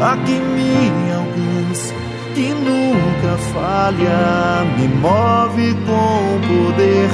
a 0.01 0.17
que 0.17 0.31
me 0.31 1.11
alcança, 1.11 1.93
que 2.33 2.53
nunca 2.53 3.37
falha, 3.53 4.65
me 4.77 4.87
move 4.87 5.75
com 5.85 6.39
poder, 6.47 7.09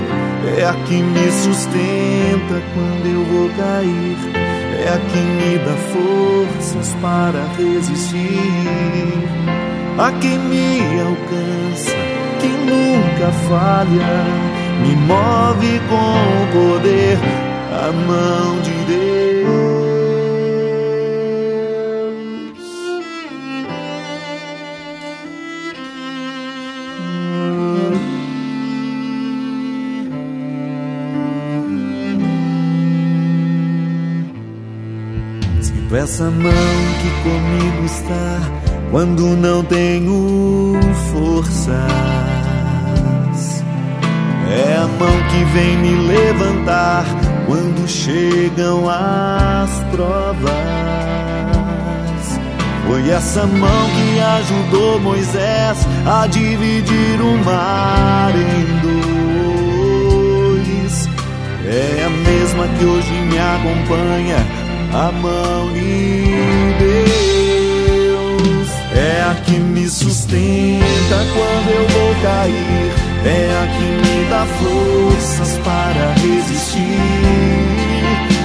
é 0.58 0.66
a 0.66 0.74
que 0.74 1.02
me 1.02 1.32
sustenta 1.32 2.62
quando 2.74 3.06
eu 3.06 3.26
vou 3.26 3.50
cair, 3.58 4.18
é 4.80 4.94
a 4.94 4.98
que 4.98 5.18
me 5.18 5.58
dá 5.60 5.76
forças 5.92 6.96
para 7.02 7.46
resistir, 7.58 8.20
a 9.98 10.12
que 10.14 10.38
me 10.38 10.80
alcança, 11.02 11.92
que 12.40 12.48
nunca 12.48 13.32
falha, 13.50 14.24
me 14.82 14.96
move 14.96 15.82
com 15.90 16.52
poder 16.54 17.49
a 17.72 17.92
mão 17.92 18.62
de 18.62 18.72
Deus. 18.86 19.70
Sinto 35.62 35.96
essa 35.96 36.24
mão 36.26 36.52
que 37.02 37.10
comigo 37.24 37.86
está 37.86 38.40
quando 38.92 39.38
não 39.38 39.64
tenho 39.64 40.80
forças. 41.12 41.76
É 44.52 44.76
a 44.76 44.88
mão 44.88 45.24
que 45.30 45.44
vem 45.54 45.78
me 45.78 46.08
levantar 46.08 47.19
quando 47.50 47.88
chegam 47.88 48.88
as 48.88 49.72
provas. 49.92 50.54
Foi 52.86 53.10
essa 53.10 53.48
mão 53.48 53.90
que 53.90 54.20
ajudou 54.20 55.00
Moisés 55.00 55.80
a 56.06 56.28
dividir 56.28 57.20
o 57.20 57.44
mar 57.44 58.32
em 58.36 58.66
dois. 60.52 61.10
É 61.66 62.04
a 62.06 62.10
mesma 62.10 62.68
que 62.78 62.86
hoje 62.86 63.12
me 63.12 63.40
acompanha, 63.40 64.46
a 64.94 65.12
mão 65.12 65.74
de 65.74 66.26
Deus. 68.06 68.70
É 68.96 69.24
a 69.24 69.34
que 69.44 69.58
me 69.60 69.90
sustenta 69.90 71.26
quando 71.34 71.70
eu 71.70 71.88
vou 71.88 72.14
cair 72.22 73.09
é 73.26 73.52
a 73.52 73.68
que 73.68 73.84
me 73.84 74.30
dá 74.30 74.46
forças 74.46 75.58
para 75.66 76.14
resistir, 76.14 76.80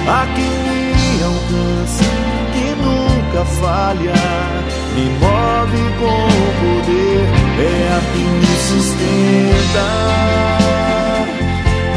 a 0.07 0.25
que 0.35 0.41
me 0.41 1.23
alcança, 1.23 2.03
que 2.53 2.67
nunca 2.83 3.45
falha, 3.61 4.19
me 4.95 5.05
move 5.21 5.83
com 5.99 6.27
poder, 6.59 7.23
é 7.59 7.73
a 7.91 7.99
que 8.11 8.23
me 8.41 8.55
sustenta, 8.67 9.87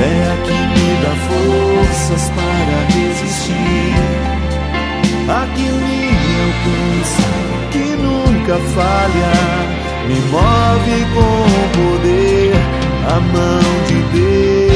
é 0.00 0.06
a 0.28 0.36
que 0.44 0.58
me 0.74 0.88
dá 1.02 1.14
forças 1.28 2.24
para 2.30 2.76
resistir, 2.94 3.96
a 5.28 5.46
que 5.54 5.68
me 5.68 6.02
alcança, 6.46 7.26
que 7.72 7.86
nunca 7.96 8.56
falha. 8.74 9.88
Me 10.08 10.14
move 10.30 11.04
com 11.12 11.44
poder 11.76 12.57
a 13.08 13.20
mão 13.20 13.60
de 13.86 14.18
Deus. 14.18 14.67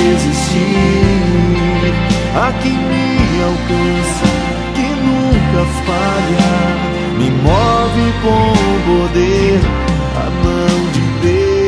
Para 0.00 0.08
resistir. 0.08 1.92
A 2.34 2.52
que 2.60 2.68
me 2.68 3.42
alcança, 3.42 4.26
que 4.74 4.88
nunca 5.04 5.62
falha. 5.86 6.52
Me 7.18 7.28
move 7.30 8.12
com 8.22 8.52
poder 8.86 9.60
a 10.16 10.30
mão 10.30 10.78
de 10.92 11.00
Deus. 11.22 11.60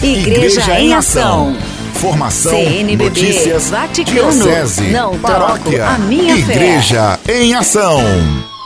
Igreja, 0.00 0.60
Igreja 0.60 0.80
em 0.80 0.94
Ação. 0.94 1.56
Formação, 1.94 2.52
CNBB, 2.52 3.04
notícias, 3.04 3.70
Vaticano, 3.70 4.30
diocese, 4.30 4.84
não 4.92 5.18
paróquia, 5.18 5.84
a 5.84 5.98
minha 5.98 6.36
Igreja 6.36 7.18
fé. 7.24 7.40
em 7.42 7.54
Ação. 7.54 8.00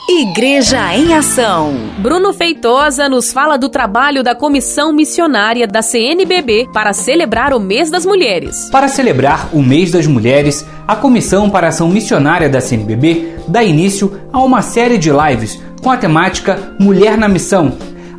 Igreja 0.09 0.95
em 0.97 1.15
Ação. 1.15 1.75
Bruno 1.99 2.33
Feitosa 2.33 3.09
nos 3.09 3.33
fala 3.33 3.57
do 3.57 3.69
trabalho 3.69 4.23
da 4.23 4.35
Comissão 4.35 4.93
Missionária 4.93 5.67
da 5.67 5.81
CNBB 5.81 6.69
para 6.73 6.93
celebrar 6.93 7.55
o 7.55 7.61
Mês 7.61 7.89
das 7.89 8.05
Mulheres. 8.05 8.69
Para 8.71 8.89
celebrar 8.89 9.49
o 9.53 9.63
Mês 9.63 9.93
das 9.93 10.07
Mulheres, 10.07 10.67
a 10.89 10.97
Comissão 10.97 11.49
para 11.49 11.69
Ação 11.69 11.89
Missionária 11.89 12.49
da 12.49 12.61
CNBB 12.61 13.37
dá 13.47 13.63
início 13.63 14.21
a 14.33 14.41
uma 14.41 14.61
série 14.61 14.99
de 14.99 15.11
lives 15.11 15.63
com 15.81 15.91
a 15.91 15.97
temática 15.97 16.75
Mulher 16.81 17.17
na 17.17 17.29
Missão. 17.29 17.73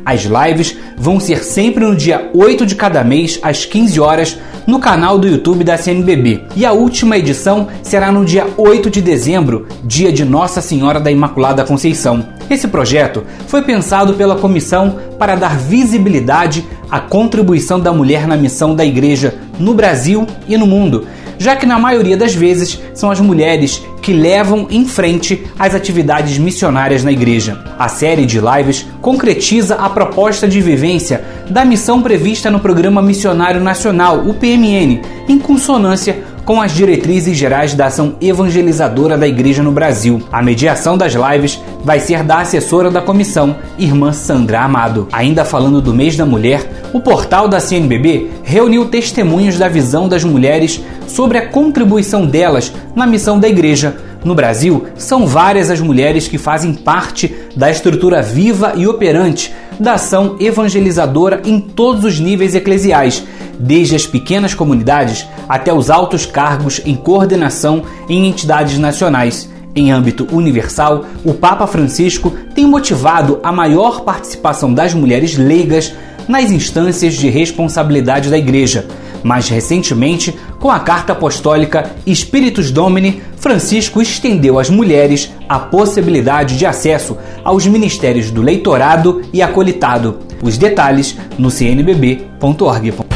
As 0.04 0.22
lives 0.22 0.76
vão 0.96 1.18
ser 1.18 1.42
sempre 1.42 1.84
no 1.84 1.96
dia 1.96 2.30
8 2.34 2.66
de 2.66 2.74
cada 2.74 3.02
mês, 3.02 3.38
às 3.42 3.64
15 3.64 4.00
horas, 4.00 4.38
no 4.66 4.78
canal 4.78 5.18
do 5.18 5.26
YouTube 5.26 5.64
da 5.64 5.76
CNBB. 5.76 6.44
E 6.56 6.64
a 6.64 6.72
última 6.72 7.18
edição 7.18 7.68
será 7.82 8.10
no 8.10 8.24
dia 8.24 8.46
8 8.56 8.90
de 8.90 9.00
dezembro, 9.00 9.66
dia 9.84 10.12
de 10.12 10.24
Nossa 10.24 10.60
Senhora 10.60 11.00
da 11.00 11.10
Imaculada 11.10 11.64
Conceição. 11.64 12.26
Esse 12.48 12.68
projeto 12.68 13.24
foi 13.46 13.62
pensado 13.62 14.14
pela 14.14 14.36
comissão 14.36 14.98
para 15.18 15.34
dar 15.34 15.56
visibilidade 15.56 16.64
à 16.90 17.00
contribuição 17.00 17.80
da 17.80 17.92
mulher 17.92 18.26
na 18.26 18.36
missão 18.36 18.74
da 18.74 18.84
Igreja 18.84 19.34
no 19.58 19.74
Brasil 19.74 20.26
e 20.46 20.56
no 20.56 20.66
mundo 20.66 21.06
já 21.38 21.56
que 21.56 21.66
na 21.66 21.78
maioria 21.78 22.16
das 22.16 22.34
vezes 22.34 22.80
são 22.94 23.10
as 23.10 23.20
mulheres 23.20 23.82
que 24.02 24.12
levam 24.12 24.66
em 24.70 24.84
frente 24.84 25.46
as 25.58 25.74
atividades 25.74 26.38
missionárias 26.38 27.02
na 27.02 27.10
igreja. 27.10 27.64
A 27.78 27.88
série 27.88 28.26
de 28.26 28.40
lives 28.40 28.86
concretiza 29.00 29.76
a 29.76 29.88
proposta 29.88 30.46
de 30.46 30.60
vivência 30.60 31.24
da 31.48 31.64
missão 31.64 32.02
prevista 32.02 32.50
no 32.50 32.60
Programa 32.60 33.00
Missionário 33.00 33.60
Nacional, 33.60 34.26
o 34.26 34.34
PMN, 34.34 35.00
em 35.28 35.38
consonância 35.38 36.22
com 36.44 36.60
as 36.60 36.72
diretrizes 36.72 37.36
gerais 37.36 37.74
da 37.74 37.86
ação 37.86 38.16
evangelizadora 38.20 39.16
da 39.16 39.26
Igreja 39.26 39.62
no 39.62 39.72
Brasil. 39.72 40.22
A 40.30 40.42
mediação 40.42 40.96
das 40.96 41.14
lives 41.14 41.60
vai 41.82 41.98
ser 41.98 42.22
da 42.22 42.40
assessora 42.40 42.90
da 42.90 43.00
comissão, 43.00 43.56
irmã 43.78 44.12
Sandra 44.12 44.60
Amado. 44.60 45.08
Ainda 45.12 45.44
falando 45.44 45.80
do 45.80 45.94
mês 45.94 46.16
da 46.16 46.26
mulher, 46.26 46.90
o 46.92 47.00
portal 47.00 47.48
da 47.48 47.60
CNBB 47.60 48.30
reuniu 48.42 48.86
testemunhos 48.86 49.58
da 49.58 49.68
visão 49.68 50.08
das 50.08 50.22
mulheres 50.22 50.80
sobre 51.06 51.38
a 51.38 51.48
contribuição 51.48 52.26
delas 52.26 52.72
na 52.94 53.06
missão 53.06 53.38
da 53.38 53.48
igreja. 53.48 53.96
No 54.24 54.34
Brasil, 54.34 54.86
são 54.96 55.26
várias 55.26 55.70
as 55.70 55.80
mulheres 55.80 56.26
que 56.26 56.38
fazem 56.38 56.72
parte 56.72 57.34
da 57.54 57.70
estrutura 57.70 58.22
viva 58.22 58.72
e 58.74 58.86
operante 58.86 59.52
da 59.78 59.94
ação 59.94 60.36
evangelizadora 60.40 61.42
em 61.44 61.60
todos 61.60 62.04
os 62.04 62.18
níveis 62.18 62.54
eclesiais, 62.54 63.22
desde 63.58 63.96
as 63.96 64.06
pequenas 64.06 64.54
comunidades 64.54 65.26
até 65.48 65.72
os 65.72 65.90
altos 65.90 66.26
cargos 66.26 66.80
em 66.84 66.94
coordenação 66.94 67.82
em 68.08 68.26
entidades 68.26 68.78
nacionais. 68.78 69.48
Em 69.76 69.90
âmbito 69.90 70.26
universal, 70.30 71.04
o 71.24 71.34
Papa 71.34 71.66
Francisco 71.66 72.32
tem 72.54 72.64
motivado 72.66 73.40
a 73.42 73.50
maior 73.50 74.02
participação 74.02 74.72
das 74.72 74.94
mulheres 74.94 75.36
leigas 75.36 75.92
nas 76.28 76.50
instâncias 76.50 77.14
de 77.14 77.28
responsabilidade 77.28 78.30
da 78.30 78.38
Igreja. 78.38 78.86
Mais 79.22 79.48
recentemente, 79.48 80.34
com 80.60 80.70
a 80.70 80.78
carta 80.78 81.12
apostólica 81.12 81.90
Spiritus 82.06 82.70
Domini, 82.70 83.22
Francisco 83.36 84.00
estendeu 84.00 84.58
às 84.58 84.68
mulheres 84.68 85.30
a 85.48 85.58
possibilidade 85.58 86.58
de 86.58 86.66
acesso 86.66 87.16
aos 87.42 87.66
ministérios 87.66 88.30
do 88.30 88.42
leitorado 88.42 89.22
e 89.32 89.42
acolitado. 89.42 90.18
Os 90.42 90.58
detalhes 90.58 91.16
no 91.38 91.50
cnbb.org. 91.50 93.13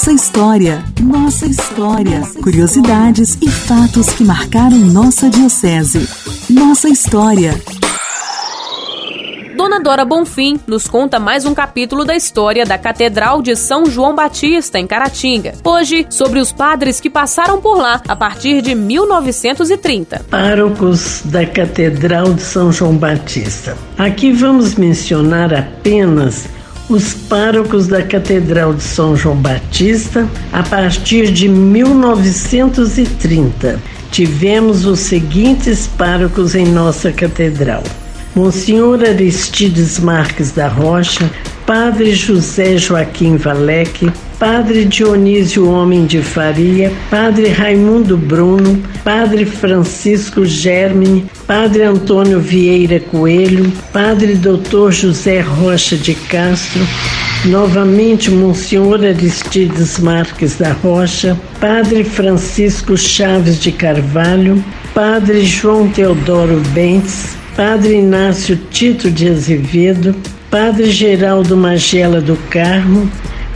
Nossa 0.00 0.12
história, 0.12 0.84
nossa 1.02 1.44
história. 1.44 2.22
Curiosidades 2.42 3.36
e 3.42 3.50
fatos 3.50 4.08
que 4.08 4.24
marcaram 4.24 4.78
nossa 4.78 5.28
diocese. 5.28 6.08
Nossa 6.48 6.88
história. 6.88 7.52
Dona 9.54 9.78
Dora 9.78 10.06
Bonfim 10.06 10.58
nos 10.66 10.88
conta 10.88 11.20
mais 11.20 11.44
um 11.44 11.52
capítulo 11.52 12.02
da 12.02 12.16
história 12.16 12.64
da 12.64 12.78
Catedral 12.78 13.42
de 13.42 13.54
São 13.54 13.84
João 13.84 14.14
Batista, 14.14 14.78
em 14.78 14.86
Caratinga. 14.86 15.52
Hoje, 15.62 16.06
sobre 16.08 16.40
os 16.40 16.50
padres 16.50 16.98
que 16.98 17.10
passaram 17.10 17.60
por 17.60 17.76
lá 17.76 18.00
a 18.08 18.16
partir 18.16 18.62
de 18.62 18.74
1930. 18.74 20.24
Párocos 20.30 21.20
da 21.26 21.44
Catedral 21.44 22.32
de 22.32 22.40
São 22.40 22.72
João 22.72 22.96
Batista. 22.96 23.76
Aqui 23.98 24.32
vamos 24.32 24.76
mencionar 24.76 25.52
apenas 25.52 26.48
os 26.90 27.14
párocos 27.14 27.86
da 27.86 28.02
Catedral 28.02 28.74
de 28.74 28.82
São 28.82 29.16
João 29.16 29.36
Batista 29.36 30.28
a 30.52 30.64
partir 30.64 31.30
de 31.30 31.48
1930. 31.48 33.78
Tivemos 34.10 34.84
os 34.84 34.98
seguintes 34.98 35.86
párocos 35.86 36.56
em 36.56 36.66
nossa 36.66 37.12
catedral: 37.12 37.84
Monsenhor 38.34 39.04
Aristides 39.04 40.00
Marques 40.00 40.50
da 40.50 40.66
Rocha, 40.66 41.30
Padre 41.64 42.12
José 42.12 42.76
Joaquim 42.76 43.36
Valec, 43.36 44.10
Padre 44.40 44.86
Dionísio 44.86 45.68
Homem 45.68 46.06
de 46.06 46.22
Faria, 46.22 46.90
Padre 47.10 47.50
Raimundo 47.50 48.16
Bruno, 48.16 48.82
Padre 49.04 49.44
Francisco 49.44 50.46
Germine, 50.46 51.26
Padre 51.46 51.82
Antônio 51.82 52.40
Vieira 52.40 52.98
Coelho, 52.98 53.70
Padre 53.92 54.36
Doutor 54.36 54.94
José 54.94 55.40
Rocha 55.40 55.94
de 55.94 56.14
Castro, 56.14 56.80
novamente 57.44 58.30
Monsenhor 58.30 59.04
Aristides 59.04 59.98
Marques 59.98 60.56
da 60.56 60.72
Rocha, 60.72 61.38
Padre 61.60 62.02
Francisco 62.02 62.96
Chaves 62.96 63.60
de 63.60 63.70
Carvalho, 63.70 64.64
Padre 64.94 65.44
João 65.44 65.86
Teodoro 65.90 66.62
Bentes, 66.72 67.36
Padre 67.54 67.96
Inácio 67.96 68.58
Tito 68.70 69.10
de 69.10 69.28
Azevedo, 69.28 70.16
Padre 70.50 70.90
Geraldo 70.90 71.58
Magela 71.58 72.22
do 72.22 72.36
Carmo, 72.48 73.06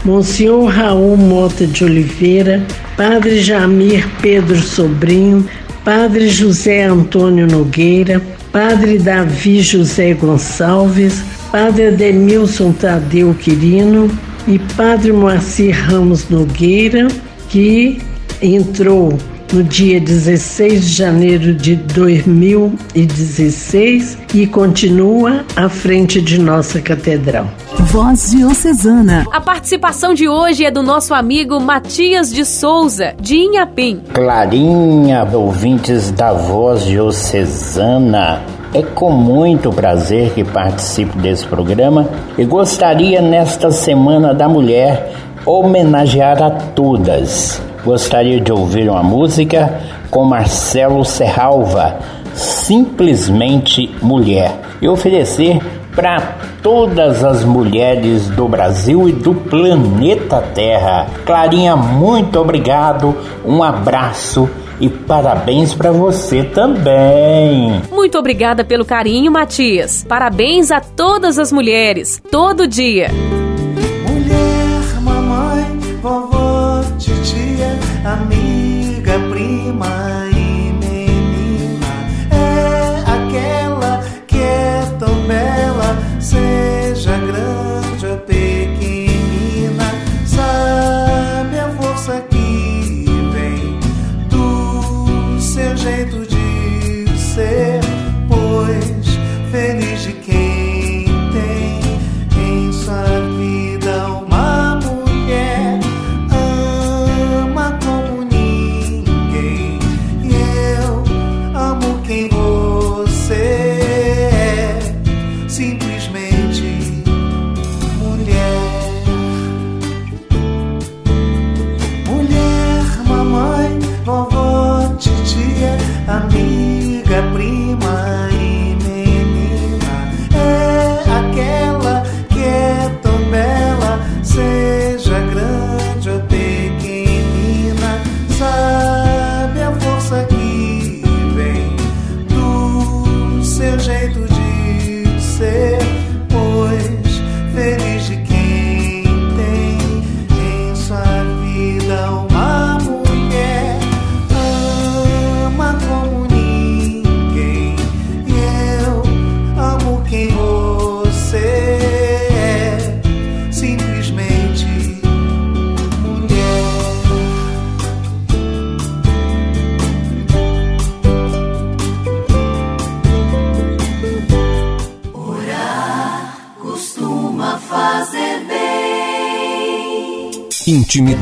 Monsenhor 0.05 0.69
Raul 0.69 1.17
Mota 1.17 1.65
de 1.65 1.83
Oliveira, 1.83 2.63
Padre 2.95 3.41
Jamir 3.41 4.07
Pedro 4.21 4.61
Sobrinho, 4.61 5.43
Padre 5.83 6.29
José 6.29 6.83
Antônio 6.83 7.47
Nogueira, 7.47 8.21
Padre 8.51 8.99
Davi 8.99 9.61
José 9.61 10.13
Gonçalves, 10.13 11.23
Padre 11.51 11.87
Ademilson 11.87 12.71
Tadeu 12.71 13.33
Quirino 13.33 14.11
e 14.47 14.59
Padre 14.77 15.11
Moacir 15.11 15.75
Ramos 15.75 16.29
Nogueira, 16.29 17.07
que 17.49 17.97
entrou 18.41 19.17
no 19.51 19.63
dia 19.63 19.99
16 19.99 20.85
de 20.85 20.93
janeiro 20.93 21.55
de 21.55 21.75
2016 21.75 24.19
e 24.35 24.45
continua 24.45 25.43
à 25.55 25.67
frente 25.67 26.21
de 26.21 26.39
nossa 26.39 26.79
catedral. 26.79 27.51
Voz 27.79 28.31
Diocesana. 28.31 29.25
A 29.31 29.39
participação 29.39 30.13
de 30.13 30.27
hoje 30.27 30.65
é 30.65 30.71
do 30.71 30.81
nosso 30.81 31.13
amigo 31.13 31.59
Matias 31.59 32.31
de 32.31 32.45
Souza, 32.45 33.13
de 33.19 33.37
Inhapim. 33.37 34.01
Clarinha, 34.13 35.27
ouvintes 35.33 36.11
da 36.11 36.33
Voz 36.33 36.85
Diocesana. 36.85 38.41
É 38.73 38.81
com 38.81 39.11
muito 39.11 39.71
prazer 39.71 40.31
que 40.33 40.43
participo 40.43 41.17
desse 41.19 41.45
programa 41.45 42.09
e 42.37 42.43
gostaria, 42.43 43.21
nesta 43.21 43.71
Semana 43.71 44.33
da 44.33 44.49
Mulher, 44.49 45.13
homenagear 45.45 46.41
a 46.41 46.49
todas 46.49 47.61
Gostaria 47.85 48.41
de 48.41 48.51
ouvir 48.51 48.89
uma 48.89 49.03
música 49.03 49.79
com 50.09 50.25
Marcelo 50.25 51.05
Serralva, 51.05 51.99
Simplesmente 52.33 53.95
Mulher, 54.01 54.59
e 54.81 54.87
oferecer 54.87 55.61
para 55.95 56.37
todas 56.61 57.23
as 57.23 57.43
mulheres 57.43 58.27
do 58.27 58.47
Brasil 58.47 59.07
e 59.07 59.11
do 59.11 59.33
planeta 59.33 60.41
Terra. 60.41 61.07
Clarinha, 61.25 61.75
muito 61.75 62.39
obrigado, 62.39 63.15
um 63.45 63.63
abraço 63.63 64.49
e 64.79 64.89
parabéns 64.89 65.73
para 65.73 65.91
você 65.91 66.43
também. 66.43 67.81
Muito 67.91 68.17
obrigada 68.17 68.63
pelo 68.63 68.83
carinho, 68.83 69.31
Matias. 69.31 70.05
Parabéns 70.07 70.71
a 70.71 70.81
todas 70.81 71.39
as 71.39 71.51
mulheres, 71.51 72.21
todo 72.29 72.67
dia. 72.67 73.09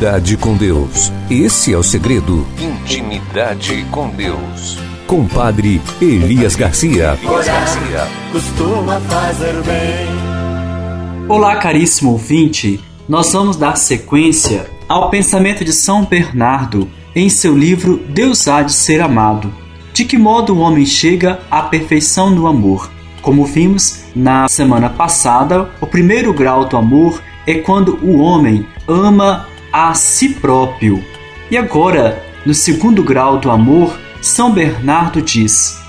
Intimidade 0.03 0.35
com 0.35 0.57
Deus. 0.57 1.13
Esse 1.29 1.71
é 1.71 1.77
o 1.77 1.81
segredo. 1.81 2.45
Intimidade 2.59 3.85
com 3.89 4.09
Deus. 4.09 4.77
Compadre 5.07 5.81
Elias 6.01 6.57
Garcia. 6.57 7.17
Elias 7.23 7.47
Garcia. 7.47 8.07
Costuma 8.29 8.99
fazer 8.99 9.53
bem. 9.63 11.29
Olá, 11.29 11.55
caríssimo 11.55 12.11
ouvinte. 12.11 12.81
Nós 13.07 13.31
vamos 13.31 13.55
dar 13.55 13.77
sequência 13.77 14.69
ao 14.89 15.09
pensamento 15.09 15.63
de 15.63 15.71
São 15.71 16.03
Bernardo 16.03 16.89
em 17.15 17.29
seu 17.29 17.57
livro 17.57 17.95
Deus 18.09 18.45
há 18.49 18.61
de 18.61 18.73
ser 18.73 18.99
amado. 18.99 19.53
De 19.93 20.03
que 20.03 20.17
modo 20.17 20.53
o 20.53 20.59
homem 20.59 20.85
chega 20.85 21.39
à 21.49 21.61
perfeição 21.61 22.35
do 22.35 22.45
amor? 22.45 22.91
Como 23.21 23.45
vimos 23.45 24.03
na 24.13 24.49
semana 24.49 24.89
passada, 24.89 25.71
o 25.79 25.87
primeiro 25.87 26.33
grau 26.33 26.65
do 26.65 26.75
amor 26.75 27.23
é 27.47 27.53
quando 27.53 27.97
o 28.03 28.17
homem 28.17 28.67
ama 28.85 29.47
a 29.73 29.93
si 29.95 30.29
próprio. 30.29 31.03
E 31.49 31.57
agora, 31.57 32.23
no 32.45 32.53
segundo 32.53 33.03
grau 33.03 33.39
do 33.39 33.49
amor, 33.49 33.99
São 34.21 34.53
Bernardo 34.53 35.21
diz: 35.21 35.83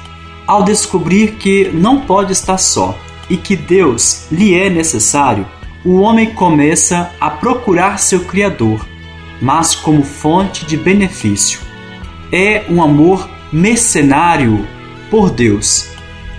ao 0.47 0.63
descobrir 0.63 1.37
que 1.37 1.71
não 1.73 2.01
pode 2.01 2.33
estar 2.33 2.59
só 2.59 2.99
e 3.31 3.37
que 3.37 3.57
Deus 3.57 4.27
lhe 4.31 4.55
é 4.55 4.69
necessário, 4.69 5.47
o 5.83 6.01
homem 6.01 6.35
começa 6.35 7.11
a 7.19 7.31
procurar 7.31 7.99
seu 7.99 8.21
Criador, 8.25 8.87
mas 9.41 9.75
como 9.75 10.03
fonte 10.03 10.67
de 10.67 10.77
benefício. 10.77 11.61
É 12.31 12.65
um 12.69 12.83
amor 12.83 13.29
mercenário 13.51 14.67
por 15.11 15.31
Deus. 15.31 15.89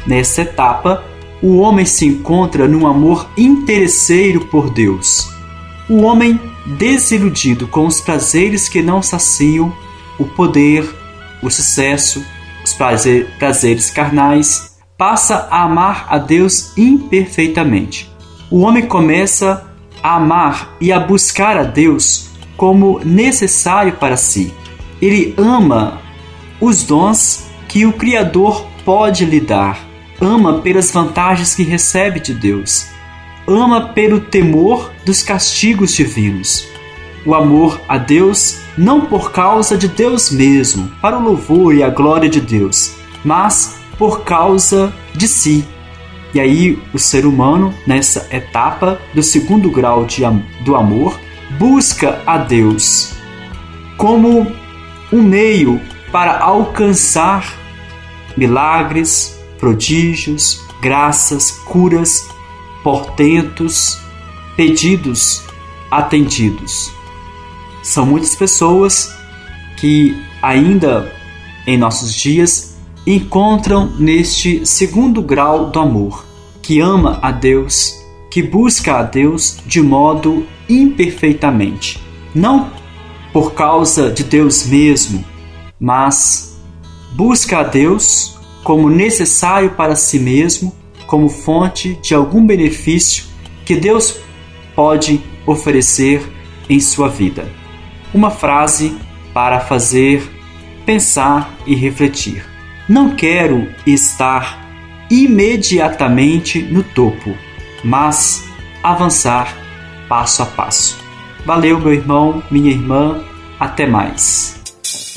Nessa 0.05 0.43
etapa, 0.43 1.03
o 1.41 1.57
homem 1.57 1.85
se 1.85 2.05
encontra 2.05 2.67
num 2.67 2.85
amor 2.85 3.27
interesseiro 3.35 4.41
por 4.45 4.69
Deus. 4.69 5.31
O 5.89 6.03
homem 6.03 6.39
desiludido 6.65 7.67
com 7.67 7.85
os 7.85 8.01
prazeres 8.01 8.67
que 8.67 8.81
não 8.81 9.01
saciam, 9.01 9.73
o 10.17 10.25
poder, 10.25 10.87
o 11.41 11.49
sucesso, 11.49 12.25
os 12.63 12.73
prazer, 12.73 13.27
prazeres 13.37 13.91
carnais, 13.91 14.77
passa 14.97 15.47
a 15.51 15.63
amar 15.63 16.07
a 16.09 16.17
Deus 16.17 16.75
imperfeitamente. 16.77 18.09
O 18.49 18.61
homem 18.61 18.85
começa 18.85 19.69
a 20.01 20.15
amar 20.15 20.75
e 20.79 20.91
a 20.91 20.99
buscar 20.99 21.57
a 21.57 21.63
Deus 21.63 22.29
como 22.57 22.99
necessário 23.03 23.93
para 23.93 24.17
si. 24.17 24.53
Ele 25.01 25.35
ama 25.37 26.01
os 26.59 26.83
dons 26.83 27.45
que 27.67 27.85
o 27.85 27.93
Criador 27.93 28.65
pode 28.85 29.25
lhe 29.25 29.41
dar, 29.41 29.79
ama 30.21 30.61
pelas 30.61 30.91
vantagens 30.91 31.53
que 31.53 31.63
recebe 31.63 32.19
de 32.19 32.33
Deus 32.33 32.94
ama 33.47 33.89
pelo 33.89 34.19
temor 34.19 34.91
dos 35.05 35.21
castigos 35.21 35.93
divinos. 35.93 36.67
O 37.25 37.33
amor 37.33 37.81
a 37.87 37.97
Deus 37.97 38.59
não 38.77 39.01
por 39.01 39.31
causa 39.31 39.77
de 39.77 39.87
Deus 39.87 40.31
mesmo, 40.31 40.91
para 41.01 41.17
o 41.17 41.23
louvor 41.23 41.73
e 41.73 41.81
a 41.81 41.89
glória 41.89 42.29
de 42.29 42.41
Deus, 42.41 42.95
mas 43.23 43.79
por 43.97 44.23
causa 44.23 44.93
de 45.13 45.27
si. 45.27 45.65
E 46.33 46.39
aí 46.39 46.77
o 46.93 46.99
ser 46.99 47.25
humano, 47.25 47.73
nessa 47.87 48.27
etapa 48.29 48.99
do 49.13 49.23
segundo 49.23 49.71
grau 49.71 50.05
de, 50.05 50.23
do 50.61 50.75
amor, 50.75 51.19
busca 51.57 52.21
a 52.25 52.37
Deus 52.37 53.13
como 53.97 54.51
um 55.11 55.21
meio 55.21 55.79
para 56.11 56.39
alcançar 56.39 57.57
milagres, 58.35 59.39
prodígios, 59.57 60.61
graças, 60.81 61.51
curas 61.51 62.34
portentos, 62.85 63.97
pedidos 64.55 65.41
atendidos. 65.89 66.91
São 67.81 68.05
muitas 68.05 68.35
pessoas 68.35 69.11
que 69.77 70.15
ainda 70.39 71.11
em 71.65 71.79
nossos 71.79 72.13
dias 72.13 72.77
encontram 73.07 73.91
neste 73.97 74.63
segundo 74.67 75.23
grau 75.23 75.71
do 75.71 75.79
amor, 75.79 76.27
que 76.61 76.79
ama 76.79 77.17
a 77.23 77.31
Deus, 77.31 77.91
que 78.29 78.43
busca 78.43 78.99
a 78.99 79.01
Deus 79.01 79.57
de 79.65 79.81
modo 79.81 80.45
imperfeitamente, 80.69 81.99
não 82.35 82.69
por 83.33 83.53
causa 83.53 84.11
de 84.11 84.23
Deus 84.23 84.63
mesmo, 84.63 85.25
mas 85.79 86.55
busca 87.13 87.61
a 87.61 87.63
Deus 87.63 88.37
como 88.63 88.91
necessário 88.91 89.71
para 89.71 89.95
si 89.95 90.19
mesmo 90.19 90.84
como 91.07 91.29
fonte 91.29 91.93
de 92.01 92.13
algum 92.13 92.45
benefício 92.45 93.25
que 93.65 93.75
Deus 93.75 94.19
pode 94.75 95.21
oferecer 95.45 96.21
em 96.69 96.79
sua 96.79 97.09
vida. 97.09 97.47
Uma 98.13 98.31
frase 98.31 98.97
para 99.33 99.59
fazer 99.59 100.31
pensar 100.85 101.53
e 101.65 101.75
refletir. 101.75 102.45
Não 102.87 103.15
quero 103.15 103.67
estar 103.85 104.65
imediatamente 105.09 106.61
no 106.61 106.83
topo, 106.83 107.35
mas 107.83 108.43
avançar 108.83 109.55
passo 110.07 110.43
a 110.43 110.45
passo. 110.45 110.97
Valeu, 111.45 111.79
meu 111.79 111.93
irmão, 111.93 112.43
minha 112.49 112.71
irmã, 112.71 113.23
até 113.59 113.85
mais. 113.85 114.64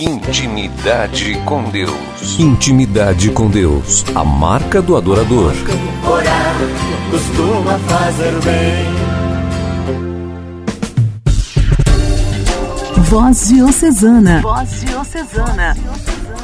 Intimidade 0.01 1.35
com 1.45 1.65
Deus. 1.71 2.39
Intimidade 2.39 3.33
com 3.33 3.51
Deus. 3.51 4.05
A 4.15 4.25
marca 4.25 4.81
do 4.81 4.97
adorador. 4.97 5.53
Orar 6.09 6.55
costuma 7.11 7.77
fazer 7.81 8.33
bem. 8.45 8.87
Voz 13.07 13.49
Diocesana. 13.49 14.41
Voz 14.41 14.83
Diocesana. 14.83 15.77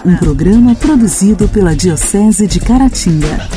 Um 0.04 0.16
programa 0.16 0.74
produzido 0.74 1.48
pela 1.48 1.76
Diocese 1.76 2.48
de 2.48 2.58
Caratinga. 2.58 3.48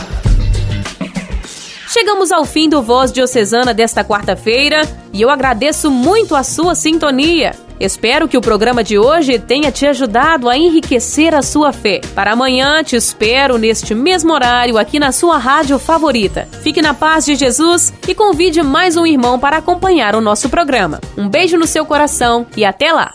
Chegamos 1.88 2.32
ao 2.32 2.46
fim 2.46 2.70
do 2.70 2.84
Voz 2.84 3.12
Diocesana 3.12 3.74
desta 3.74 4.04
quarta-feira 4.04 4.82
e 5.12 5.24
eu 5.24 5.32
agradeço 5.32 5.90
muito 5.90 6.36
a 6.36 6.44
sua 6.44 6.76
sintonia. 6.76 7.56
Espero 7.80 8.28
que 8.28 8.38
o 8.38 8.42
programa 8.42 8.84
de 8.84 8.98
hoje 8.98 9.38
tenha 9.38 9.72
te 9.72 9.86
ajudado 9.86 10.50
a 10.50 10.58
enriquecer 10.58 11.36
a 11.36 11.42
sua 11.42 11.72
fé. 11.72 12.02
Para 12.16 12.34
amanhã, 12.34 12.84
te 12.84 12.96
espero 12.96 13.58
neste 13.58 13.94
mesmo 13.94 14.34
horário 14.34 14.78
aqui 14.78 15.00
na 15.00 15.12
sua 15.12 15.38
rádio 15.38 15.78
favorita. 15.78 16.48
Fique 16.63 16.82
na 16.82 16.94
paz 16.94 17.26
de 17.26 17.36
Jesus 17.36 17.94
e 18.08 18.16
convide 18.16 18.63
mais 18.63 18.98
um 18.98 19.06
irmão 19.06 19.40
para 19.40 19.58
acompanhar 19.58 20.16
o 20.16 20.22
nosso 20.22 20.50
programa. 20.50 21.00
Um 21.18 21.30
beijo 21.30 21.58
no 21.58 21.68
seu 21.68 21.86
coração 21.86 22.48
e 22.56 22.66
até 22.66 22.92
lá! 22.92 23.13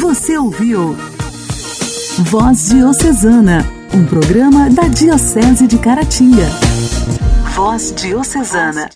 Você 0.00 0.38
ouviu 0.38 0.96
Voz 2.20 2.68
Diocesana, 2.68 3.66
um 3.92 4.06
programa 4.06 4.70
da 4.70 4.84
Diocese 4.84 5.66
de 5.66 5.78
Caratinga. 5.78 6.46
Voz 7.54 7.92
Diocesana. 7.96 8.88